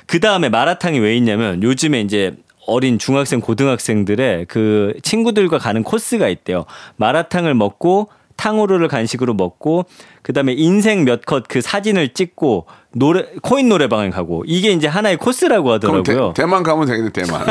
그 0.06 0.18
다음에 0.20 0.48
마라탕이 0.48 0.98
왜 0.98 1.16
있냐면 1.16 1.62
요즘에 1.62 2.00
이제 2.00 2.34
어린 2.70 2.98
중학생 2.98 3.40
고등학생들의 3.40 4.46
그 4.48 4.94
친구들과 5.02 5.58
가는 5.58 5.82
코스가 5.82 6.28
있대요. 6.28 6.64
마라탕을 6.96 7.54
먹고 7.54 8.08
탕후루를 8.36 8.88
간식으로 8.88 9.34
먹고 9.34 9.84
그다음에 10.22 10.52
인생 10.54 11.04
몇 11.04 11.20
컷 11.26 11.44
그 11.48 11.60
사진을 11.60 12.14
찍고 12.14 12.66
노래 12.92 13.26
코인 13.42 13.68
노래방을 13.68 14.10
가고 14.10 14.44
이게 14.46 14.70
이제 14.72 14.86
하나의 14.88 15.18
코스라고 15.18 15.72
하더라고요. 15.72 16.32
대, 16.32 16.42
대만 16.42 16.62
가면 16.62 16.86
되겠네 16.86 17.10
대만. 17.10 17.44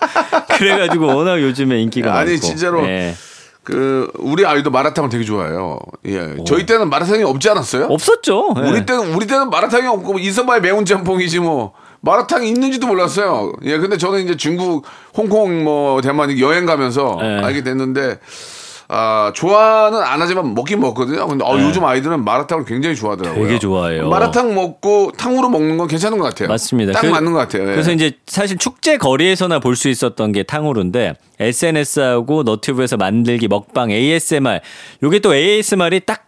그래가지고 0.58 1.06
워낙 1.06 1.40
요즘에 1.42 1.80
인기가 1.82 2.12
많고. 2.12 2.20
아니 2.20 2.40
진짜로 2.40 2.84
예. 2.86 3.14
그 3.62 4.08
우리 4.18 4.46
아이도 4.46 4.70
마라탕을 4.70 5.10
되게 5.10 5.24
좋아해요. 5.24 5.80
예. 6.06 6.36
저희 6.46 6.64
때는 6.66 6.88
마라탕이 6.88 7.24
없지 7.24 7.48
않았어요? 7.50 7.86
없었죠. 7.86 8.54
예. 8.58 8.60
우리 8.68 8.86
때는 8.86 9.12
우리 9.14 9.26
때는 9.26 9.50
마라탕이 9.50 9.86
없고 9.88 10.12
뭐 10.12 10.20
있어봐야 10.20 10.60
매운 10.60 10.84
짬뽕이지 10.84 11.40
뭐 11.40 11.72
마라탕이 12.06 12.48
있는지도 12.48 12.86
몰랐어요. 12.86 13.52
예, 13.64 13.76
근데 13.78 13.98
저는 13.98 14.24
이제 14.24 14.36
중국, 14.36 14.84
홍콩, 15.16 15.64
뭐 15.64 16.00
대만 16.00 16.38
여행 16.38 16.64
가면서 16.64 17.18
네. 17.20 17.42
알게 17.42 17.62
됐는데 17.64 18.18
아 18.88 19.32
좋아는 19.34 20.00
안 20.00 20.22
하지만 20.22 20.54
먹긴 20.54 20.78
먹거든요. 20.78 21.26
근데 21.26 21.44
어, 21.44 21.58
요즘 21.58 21.84
아이들은 21.84 22.24
마라탕을 22.24 22.64
굉장히 22.64 22.94
좋아하더라고요. 22.94 23.42
네. 23.42 23.48
되게 23.48 23.58
좋아해요. 23.58 24.08
마라탕 24.08 24.54
먹고 24.54 25.10
탕후루 25.18 25.48
먹는 25.50 25.76
건 25.76 25.88
괜찮은 25.88 26.18
것 26.18 26.24
같아요. 26.24 26.48
맞습니다. 26.48 26.92
딱 26.92 27.00
그- 27.00 27.06
맞는 27.08 27.32
것 27.32 27.38
같아요. 27.40 27.62
예. 27.62 27.72
그래서 27.72 27.90
이제 27.92 28.12
사실 28.28 28.56
축제 28.58 28.96
거리에서나 28.96 29.58
볼 29.58 29.74
수 29.74 29.88
있었던 29.88 30.30
게 30.30 30.44
탕후루인데 30.44 31.14
SNS하고 31.40 32.44
너튜브에서 32.44 32.96
만들기 32.96 33.48
먹방 33.48 33.90
ASMR 33.90 34.60
요게 35.02 35.18
또 35.18 35.34
ASMR이 35.34 36.00
딱 36.06 36.26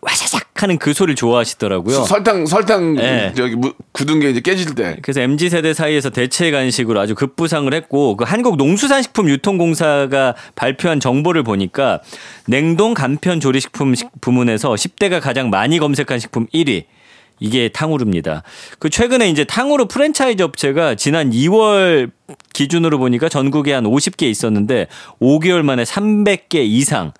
와샤샥 0.00 0.45
하는 0.62 0.78
그 0.78 0.92
소리를 0.92 1.14
좋아하시더라고요. 1.16 2.04
설탕 2.04 2.46
설탕 2.46 2.94
네. 2.94 3.32
저기 3.36 3.54
무- 3.56 3.72
굳은 3.92 4.20
게 4.20 4.30
이제 4.30 4.40
깨질 4.40 4.74
때 4.74 4.96
그래서 5.02 5.20
MZ 5.20 5.48
세대 5.50 5.74
사이에서 5.74 6.10
대체 6.10 6.50
간식으로 6.50 6.98
아주 7.00 7.14
급부상을 7.14 7.72
했고 7.74 8.16
그 8.16 8.24
한국 8.26 8.56
농수산식품 8.56 9.28
유통공사가 9.28 10.34
발표한 10.54 11.00
정보를 11.00 11.42
보니까 11.42 12.00
냉동 12.46 12.94
간편 12.94 13.40
조리식품 13.40 13.94
식- 13.94 14.08
부문에서 14.20 14.70
10대가 14.74 15.20
가장 15.20 15.50
많이 15.50 15.78
검색한 15.78 16.18
식품 16.18 16.46
1위. 16.48 16.84
이게 17.38 17.68
탕후루입니다. 17.68 18.42
그 18.78 18.88
최근에 18.88 19.28
이제 19.28 19.44
탕후루 19.44 19.88
프랜차이즈 19.88 20.42
업체가 20.42 20.94
지난 20.94 21.30
2월 21.32 22.10
기준으로 22.54 22.96
보니까 22.98 23.28
전국에 23.28 23.74
한 23.74 23.84
50개 23.84 24.22
있었는데 24.22 24.86
5개월 25.20 25.60
만에 25.60 25.82
300개 25.82 26.54
이상 26.64 27.12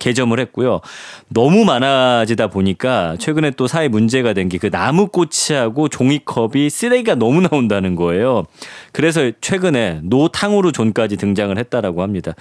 개점을 0.00 0.36
했고요. 0.40 0.80
너무 1.28 1.64
많아지다 1.64 2.48
보니까 2.48 3.14
최근에 3.20 3.52
또 3.52 3.68
사회 3.68 3.86
문제가 3.86 4.32
된 4.32 4.48
게 4.48 4.58
그 4.58 4.66
나무꼬치하고 4.66 5.88
종이컵이 5.88 6.68
쓰레기가 6.70 7.14
너무 7.14 7.40
나온다는 7.42 7.94
거예요. 7.94 8.44
그래서 8.92 9.30
최근에 9.40 10.00
no탕후루 10.02 10.72
zone까지 10.72 11.16
등장을 11.16 11.56
했다라고 11.56 12.02
합니다. 12.02 12.32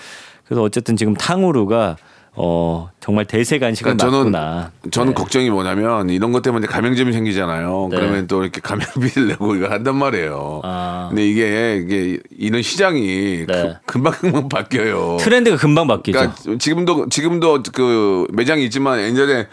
그래서 0.45 0.63
어쨌든 0.63 0.95
지금 0.95 1.13
탕후루가 1.13 1.97
어 2.41 2.89
정말 3.01 3.25
대세 3.25 3.59
간식은 3.59 3.97
그러니까 3.97 4.05
저는 4.17 4.31
맞구나. 4.31 4.71
저는 4.91 5.13
네. 5.13 5.13
걱정이 5.13 5.49
뭐냐면 5.49 6.09
이런 6.09 6.31
것 6.31 6.41
때문에 6.41 6.67
가맹점이 6.67 7.11
생기잖아요. 7.11 7.89
네. 7.91 7.97
그러면 7.97 8.27
또 8.27 8.43
이렇게 8.43 8.61
가맹비를 8.61 9.27
내고 9.35 9.55
이거 9.55 9.67
한단 9.67 9.97
말이에요. 9.97 10.61
아. 10.63 11.07
근데 11.09 11.27
이게 11.27 11.83
이게 11.83 12.19
이런 12.37 12.61
시장이 12.61 13.45
네. 13.45 13.75
금방 13.85 14.13
금방 14.13 14.47
바뀌어요. 14.47 15.17
트렌드가 15.19 15.57
금방 15.57 15.87
바뀌죠. 15.87 16.17
그러니까 16.17 16.57
지금도 16.57 17.09
지금도 17.09 17.63
그 17.73 18.25
매장이 18.31 18.63
있지만 18.63 19.01
예전에 19.01 19.47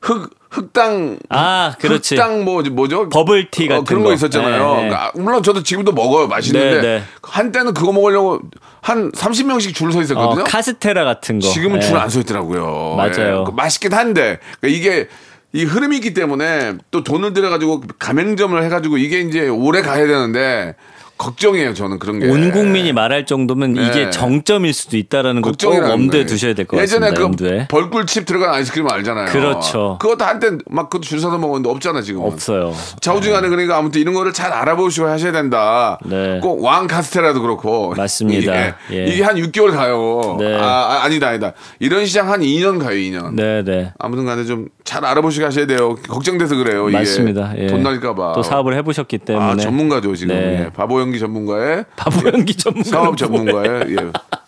흑 0.00 0.30
흑당 0.50 1.18
아, 1.28 1.74
그렇지. 1.78 2.14
흑당 2.16 2.44
뭐 2.44 2.62
뭐죠 2.62 3.08
버블티 3.08 3.68
같은 3.68 3.80
어, 3.82 3.84
그런 3.84 4.02
거, 4.02 4.08
거. 4.08 4.14
있었잖아요. 4.14 4.58
네, 4.58 4.82
네. 4.82 4.88
그러니까 4.88 5.12
물론 5.14 5.42
저도 5.42 5.62
지금도 5.62 5.92
먹어요 5.92 6.26
맛있는데 6.26 6.74
네, 6.76 6.80
네. 6.80 7.02
한때는 7.22 7.74
그거 7.74 7.92
먹으려고 7.92 8.40
한 8.80 9.12
30명씩 9.12 9.74
줄서 9.74 9.98
어, 9.98 10.02
있었거든요. 10.02 10.44
카스테라 10.44 11.04
같은 11.04 11.38
거. 11.40 11.48
지금은 11.48 11.82
예. 11.82 11.86
줄안 11.86 12.08
서 12.08 12.20
있더라고요. 12.20 12.94
맞아요. 12.96 13.40
예. 13.40 13.44
그 13.44 13.50
맛있긴 13.54 13.92
한데 13.92 14.38
그러니까 14.60 14.78
이게 14.78 15.08
이 15.52 15.64
흐름이 15.64 15.96
있기 15.96 16.14
때문에 16.14 16.74
또 16.90 17.02
돈을 17.04 17.32
들여가지고 17.32 17.82
가맹점을 17.98 18.62
해가지고 18.64 18.98
이게 18.98 19.20
이제 19.20 19.48
오래 19.48 19.82
가야 19.82 20.06
되는데 20.06 20.74
걱정이에요. 21.18 21.74
저는 21.74 21.98
그런 21.98 22.20
게. 22.20 22.28
온 22.28 22.50
국민이 22.52 22.92
말할 22.92 23.26
정도면 23.26 23.74
네. 23.74 23.86
이게 23.86 24.10
정점일 24.10 24.72
수도 24.72 24.96
있다라는 24.96 25.42
거꼭 25.42 25.52
걱정이라는 25.58 25.92
엄두에 25.92 26.10
거예요. 26.20 26.26
두셔야 26.26 26.54
될것 26.54 26.80
예전에 26.80 27.10
같습니다. 27.10 27.18
그 27.20 27.22
염두에. 27.24 27.68
벌꿀칩 27.68 28.24
들어간 28.26 28.54
아이스크림 28.54 28.88
알잖아요. 28.88 29.26
그렇죠. 29.32 29.98
그것도 30.00 30.24
한때 30.24 30.50
막 30.70 30.88
그것도 30.88 31.02
줄 31.08 31.20
서서 31.20 31.36
먹었는데 31.38 31.68
없잖아 31.68 32.00
지금. 32.02 32.22
없어요. 32.22 32.72
좌우중간에 33.00 33.48
그러니까 33.48 33.76
아무튼 33.76 34.00
이런 34.00 34.14
거를 34.14 34.32
잘 34.32 34.52
알아보시고 34.52 35.06
하셔야 35.08 35.32
된다. 35.32 35.98
네. 36.04 36.38
꼭 36.40 36.62
왕 36.62 36.86
카스테라도 36.86 37.40
그렇고. 37.42 37.94
맞습니다. 37.96 38.52
이게, 38.54 38.74
예. 38.92 39.06
이게 39.06 39.22
한 39.22 39.36
6개월 39.36 39.72
가요. 39.72 40.36
네. 40.38 40.54
아, 40.56 40.60
아, 40.62 41.04
아니다 41.04 41.28
아니다. 41.28 41.52
이런 41.80 42.04
시장 42.06 42.30
한 42.30 42.40
2년 42.40 42.78
가요 42.78 42.96
2년. 42.96 43.34
네, 43.34 43.62
네. 43.64 43.92
아무튼 43.98 44.24
간에 44.24 44.44
좀 44.44 44.68
잘 44.88 45.04
알아보시고 45.04 45.44
하셔야 45.44 45.66
돼요. 45.66 45.96
걱정돼서 46.08 46.56
그래요. 46.56 46.86
맞습니다. 46.88 47.52
예. 47.58 47.66
돈 47.66 47.82
날까봐. 47.82 48.32
또 48.32 48.42
사업을 48.42 48.74
해보셨기 48.76 49.18
때문에. 49.18 49.44
아, 49.44 49.56
전문가죠, 49.56 50.14
지금. 50.16 50.34
네. 50.34 50.64
예. 50.64 50.70
바보 50.70 50.98
연기 51.02 51.18
전문가의 51.18 51.84
바보 51.94 52.26
연기 52.26 52.54
전문가. 52.54 52.88
사업 52.88 53.18
전문가의 53.18 53.82
예. 53.90 53.96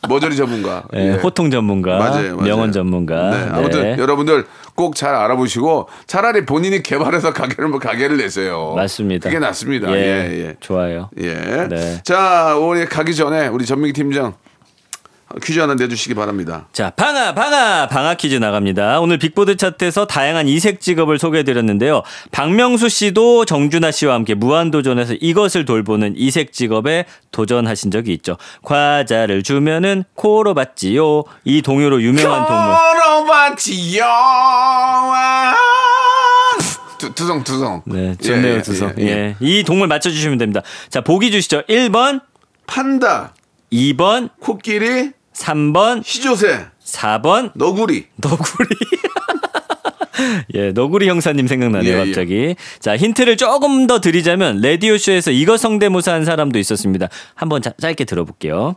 머저리 0.08 0.34
전문가. 0.36 0.82
예, 0.96 1.08
예. 1.08 1.12
호통 1.16 1.50
전문가. 1.50 1.98
맞아요, 1.98 2.36
맞아요. 2.36 2.40
명언 2.40 2.72
전문가. 2.72 3.30
네, 3.30 3.48
아무튼 3.52 3.82
네. 3.82 3.96
여러분들 3.98 4.46
꼭 4.74 4.94
잘 4.96 5.14
알아보시고 5.14 5.88
차라리 6.06 6.46
본인이 6.46 6.82
개발해서 6.82 7.34
가게를 7.34 7.68
뭐 7.68 7.78
가게를 7.78 8.16
내세요. 8.16 8.72
맞습니다. 8.76 9.28
그게 9.28 9.38
낫습니다. 9.38 9.92
예, 9.92 9.94
예, 9.94 10.46
예. 10.46 10.54
좋아요. 10.60 11.10
예. 11.20 11.34
네. 11.68 12.00
자, 12.02 12.56
오늘 12.58 12.86
가기 12.86 13.14
전에 13.14 13.48
우리 13.48 13.66
전민기 13.66 13.92
팀장 13.92 14.32
퀴즈 15.42 15.60
하나 15.60 15.74
내주시기 15.74 16.14
바랍니다. 16.14 16.66
자, 16.72 16.90
방아, 16.90 17.34
방아, 17.34 17.86
방아 17.86 18.14
퀴즈 18.14 18.34
나갑니다. 18.34 18.98
오늘 19.00 19.16
빅보드 19.18 19.56
차트에서 19.56 20.06
다양한 20.06 20.48
이색 20.48 20.80
직업을 20.80 21.20
소개해드렸는데요. 21.20 22.02
박명수 22.32 22.88
씨도 22.88 23.44
정준하 23.44 23.92
씨와 23.92 24.14
함께 24.14 24.34
무한도전에서 24.34 25.14
이것을 25.20 25.64
돌보는 25.64 26.14
이색 26.16 26.52
직업에 26.52 27.04
도전하신 27.30 27.92
적이 27.92 28.12
있죠. 28.14 28.38
과자를 28.62 29.44
주면은 29.44 30.02
코로 30.16 30.54
받지요. 30.54 31.22
이 31.44 31.62
동요로 31.62 32.02
유명한 32.02 32.46
동물. 32.46 32.74
걸어봤지요. 32.74 34.04
두, 36.98 37.14
두성 37.14 37.44
두성. 37.44 37.82
네, 37.86 38.14
좋네요, 38.16 38.52
예, 38.52 38.56
예, 38.56 38.62
두성. 38.62 38.94
예, 38.98 39.02
예, 39.02 39.08
예. 39.08 39.36
이 39.40 39.62
동물 39.62 39.86
맞춰주시면 39.86 40.38
됩니다. 40.38 40.60
자, 40.90 41.00
보기 41.00 41.30
주시죠. 41.30 41.62
1번, 41.68 42.20
판다, 42.66 43.32
2번, 43.72 44.28
코끼리, 44.40 45.12
3번, 45.40 46.04
시조새, 46.04 46.66
4번, 46.84 47.50
너구리. 47.54 48.06
너구리. 48.16 48.68
예, 50.54 50.72
너구리 50.72 51.08
형사님 51.08 51.46
생각나네요, 51.46 51.90
예, 51.94 52.00
예. 52.00 52.04
갑자기. 52.04 52.54
자, 52.78 52.94
힌트를 52.96 53.38
조금 53.38 53.86
더 53.86 54.00
드리자면, 54.00 54.60
라디오 54.60 54.98
쇼에서 54.98 55.30
이거 55.30 55.56
성대모사 55.56 56.12
한 56.12 56.24
사람도 56.26 56.58
있었습니다. 56.58 57.08
한번 57.34 57.62
자- 57.62 57.72
짧게 57.80 58.04
들어볼게요. 58.04 58.76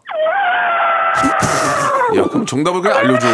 야, 2.16 2.24
그럼 2.30 2.46
정답을 2.46 2.82
그냥 2.82 2.98
알려줘. 2.98 3.28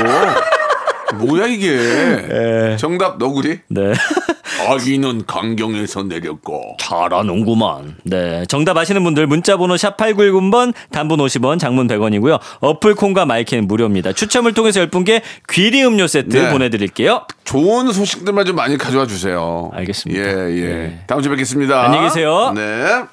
뭐야 1.15 1.45
이게? 1.47 1.67
예. 1.77 2.77
정답 2.77 3.17
너구리? 3.19 3.59
네. 3.67 3.93
아기는 4.67 5.25
강경에서 5.25 6.03
내렸고. 6.03 6.75
잘하는구만. 6.79 7.95
네. 8.03 8.45
정답 8.47 8.77
아시는 8.77 9.03
분들 9.03 9.27
문자번호 9.27 9.77
샵 9.77 9.97
8910번, 9.97 10.73
단문 10.91 11.19
50원, 11.19 11.59
장문 11.59 11.87
100원이고요. 11.87 12.39
어플 12.59 12.95
콩과 12.95 13.25
마이크는 13.25 13.67
무료입니다. 13.67 14.13
추첨을 14.13 14.53
통해서 14.53 14.81
10분께 14.85 15.21
귀리 15.49 15.83
음료 15.83 16.07
세트 16.07 16.35
네. 16.35 16.51
보내드릴게요. 16.51 17.25
좋은 17.43 17.91
소식들만 17.91 18.45
좀 18.45 18.55
많이 18.55 18.77
가져와 18.77 19.05
주세요. 19.07 19.71
알겠습니다. 19.73 20.21
예, 20.21 20.55
예. 20.55 20.67
네. 20.67 21.03
다음 21.07 21.21
주에 21.21 21.29
뵙겠습니다. 21.31 21.83
안녕히 21.83 22.07
계세요. 22.07 22.51
네. 22.55 23.03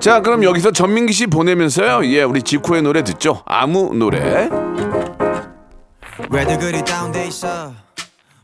자, 0.00 0.20
그럼 0.20 0.44
여기서 0.44 0.70
전민기 0.70 1.12
씨 1.12 1.26
보내면서요. 1.26 2.06
예, 2.06 2.22
우리 2.22 2.42
지코의 2.42 2.82
노래 2.82 3.02
듣죠. 3.02 3.42
아무 3.46 3.92
노래. 3.94 4.48
왜들 6.30 6.58
그리 6.58 6.84
다운돼 6.84 7.26
있어 7.28 7.72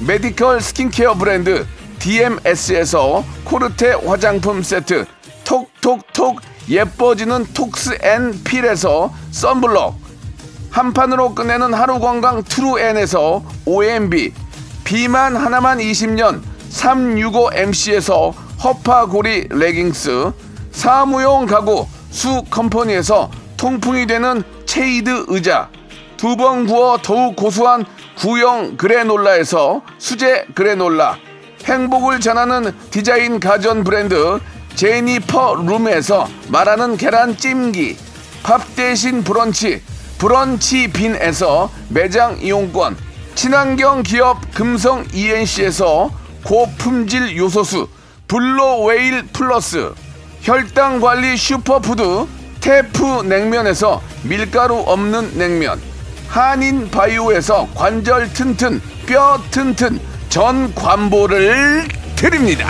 메디컬 0.00 0.60
스킨케어 0.60 1.14
브랜드 1.14 1.66
DMS에서 1.98 3.22
코르테 3.44 3.92
화장품 4.06 4.62
세트, 4.62 5.04
톡톡톡 5.44 6.40
예뻐지는 6.70 7.44
톡스 7.52 7.98
앤 8.02 8.42
필에서 8.42 9.12
썬블럭, 9.30 9.94
한 10.70 10.92
판으로 10.94 11.34
끝내는 11.34 11.74
하루 11.74 11.98
건강 11.98 12.42
트루엔에서 12.42 13.42
OMB, 13.66 14.32
비만 14.84 15.36
하나만 15.36 15.78
20년 15.78 16.40
365MC에서 16.70 18.32
허파고리 18.64 19.48
레깅스, 19.50 20.32
사무용 20.72 21.44
가구 21.46 21.86
수 22.10 22.42
컴퍼니에서 22.48 23.30
통풍이 23.58 24.06
되는 24.06 24.42
체이드 24.64 25.26
의자, 25.28 25.68
두 26.16 26.36
번 26.36 26.66
구워 26.66 26.98
더욱 26.98 27.36
고소한 27.36 27.84
구형 28.20 28.76
그래놀라에서 28.76 29.80
수제 29.96 30.48
그래놀라, 30.54 31.16
행복을 31.64 32.20
전하는 32.20 32.70
디자인 32.90 33.40
가전 33.40 33.82
브랜드 33.82 34.38
제니퍼 34.74 35.54
룸에서 35.66 36.28
말하는 36.48 36.98
계란 36.98 37.34
찜기, 37.34 37.96
밥 38.42 38.76
대신 38.76 39.24
브런치, 39.24 39.82
브런치 40.18 40.92
빈에서 40.92 41.70
매장 41.88 42.36
이용권, 42.42 42.98
친환경 43.34 44.02
기업 44.02 44.52
금성 44.52 45.06
ENC에서 45.14 46.10
고품질 46.44 47.38
요소수, 47.38 47.88
블루웨일 48.28 49.28
플러스, 49.32 49.94
혈당 50.42 51.00
관리 51.00 51.38
슈퍼푸드, 51.38 52.26
테프 52.60 53.22
냉면에서 53.22 54.02
밀가루 54.24 54.76
없는 54.86 55.38
냉면, 55.38 55.80
한인 56.30 56.88
바이오에서 56.88 57.68
관절 57.74 58.32
튼튼, 58.32 58.80
뼈 59.04 59.36
튼튼, 59.50 59.98
정관보를 60.28 61.82
드립니다. 62.14 62.68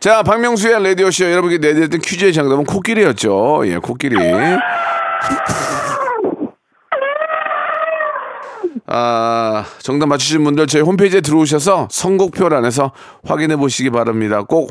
자, 0.00 0.22
박명수의 0.22 0.82
라디오쇼 0.82 1.30
여러분께 1.30 1.58
내드렸던 1.58 2.00
퀴즈의 2.00 2.32
정답은 2.32 2.64
코끼리였죠. 2.64 3.64
예, 3.66 3.76
코끼리. 3.76 4.16
아, 8.86 9.64
정답 9.82 10.06
맞추신 10.06 10.42
분들 10.44 10.66
저희 10.66 10.80
홈페이지에 10.80 11.20
들어오셔서 11.20 11.88
선곡표란에서 11.90 12.92
확인해 13.26 13.56
보시기 13.56 13.90
바랍니다. 13.90 14.42
꼭 14.42 14.70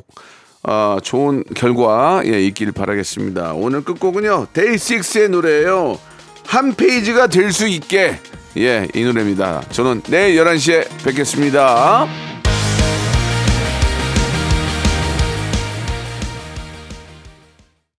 어, 0.63 0.98
좋은 1.04 1.44
결과 1.56 2.24
예, 2.26 2.41
있길 2.41 2.72
바라겠습니다. 2.72 3.54
오늘 3.54 3.84
끝곡은요. 3.84 4.48
데이식스의 4.54 5.30
노래예요. 5.30 6.00
한 6.45 6.73
페이지가 6.73 7.27
될 7.27 7.51
수 7.51 7.67
있게 7.67 8.19
예, 8.58 8.88
이 8.93 9.04
노래입니다. 9.04 9.62
저는 9.71 10.01
내일 10.08 10.43
11시에 10.43 10.88
뵙겠습니다. 11.06 12.08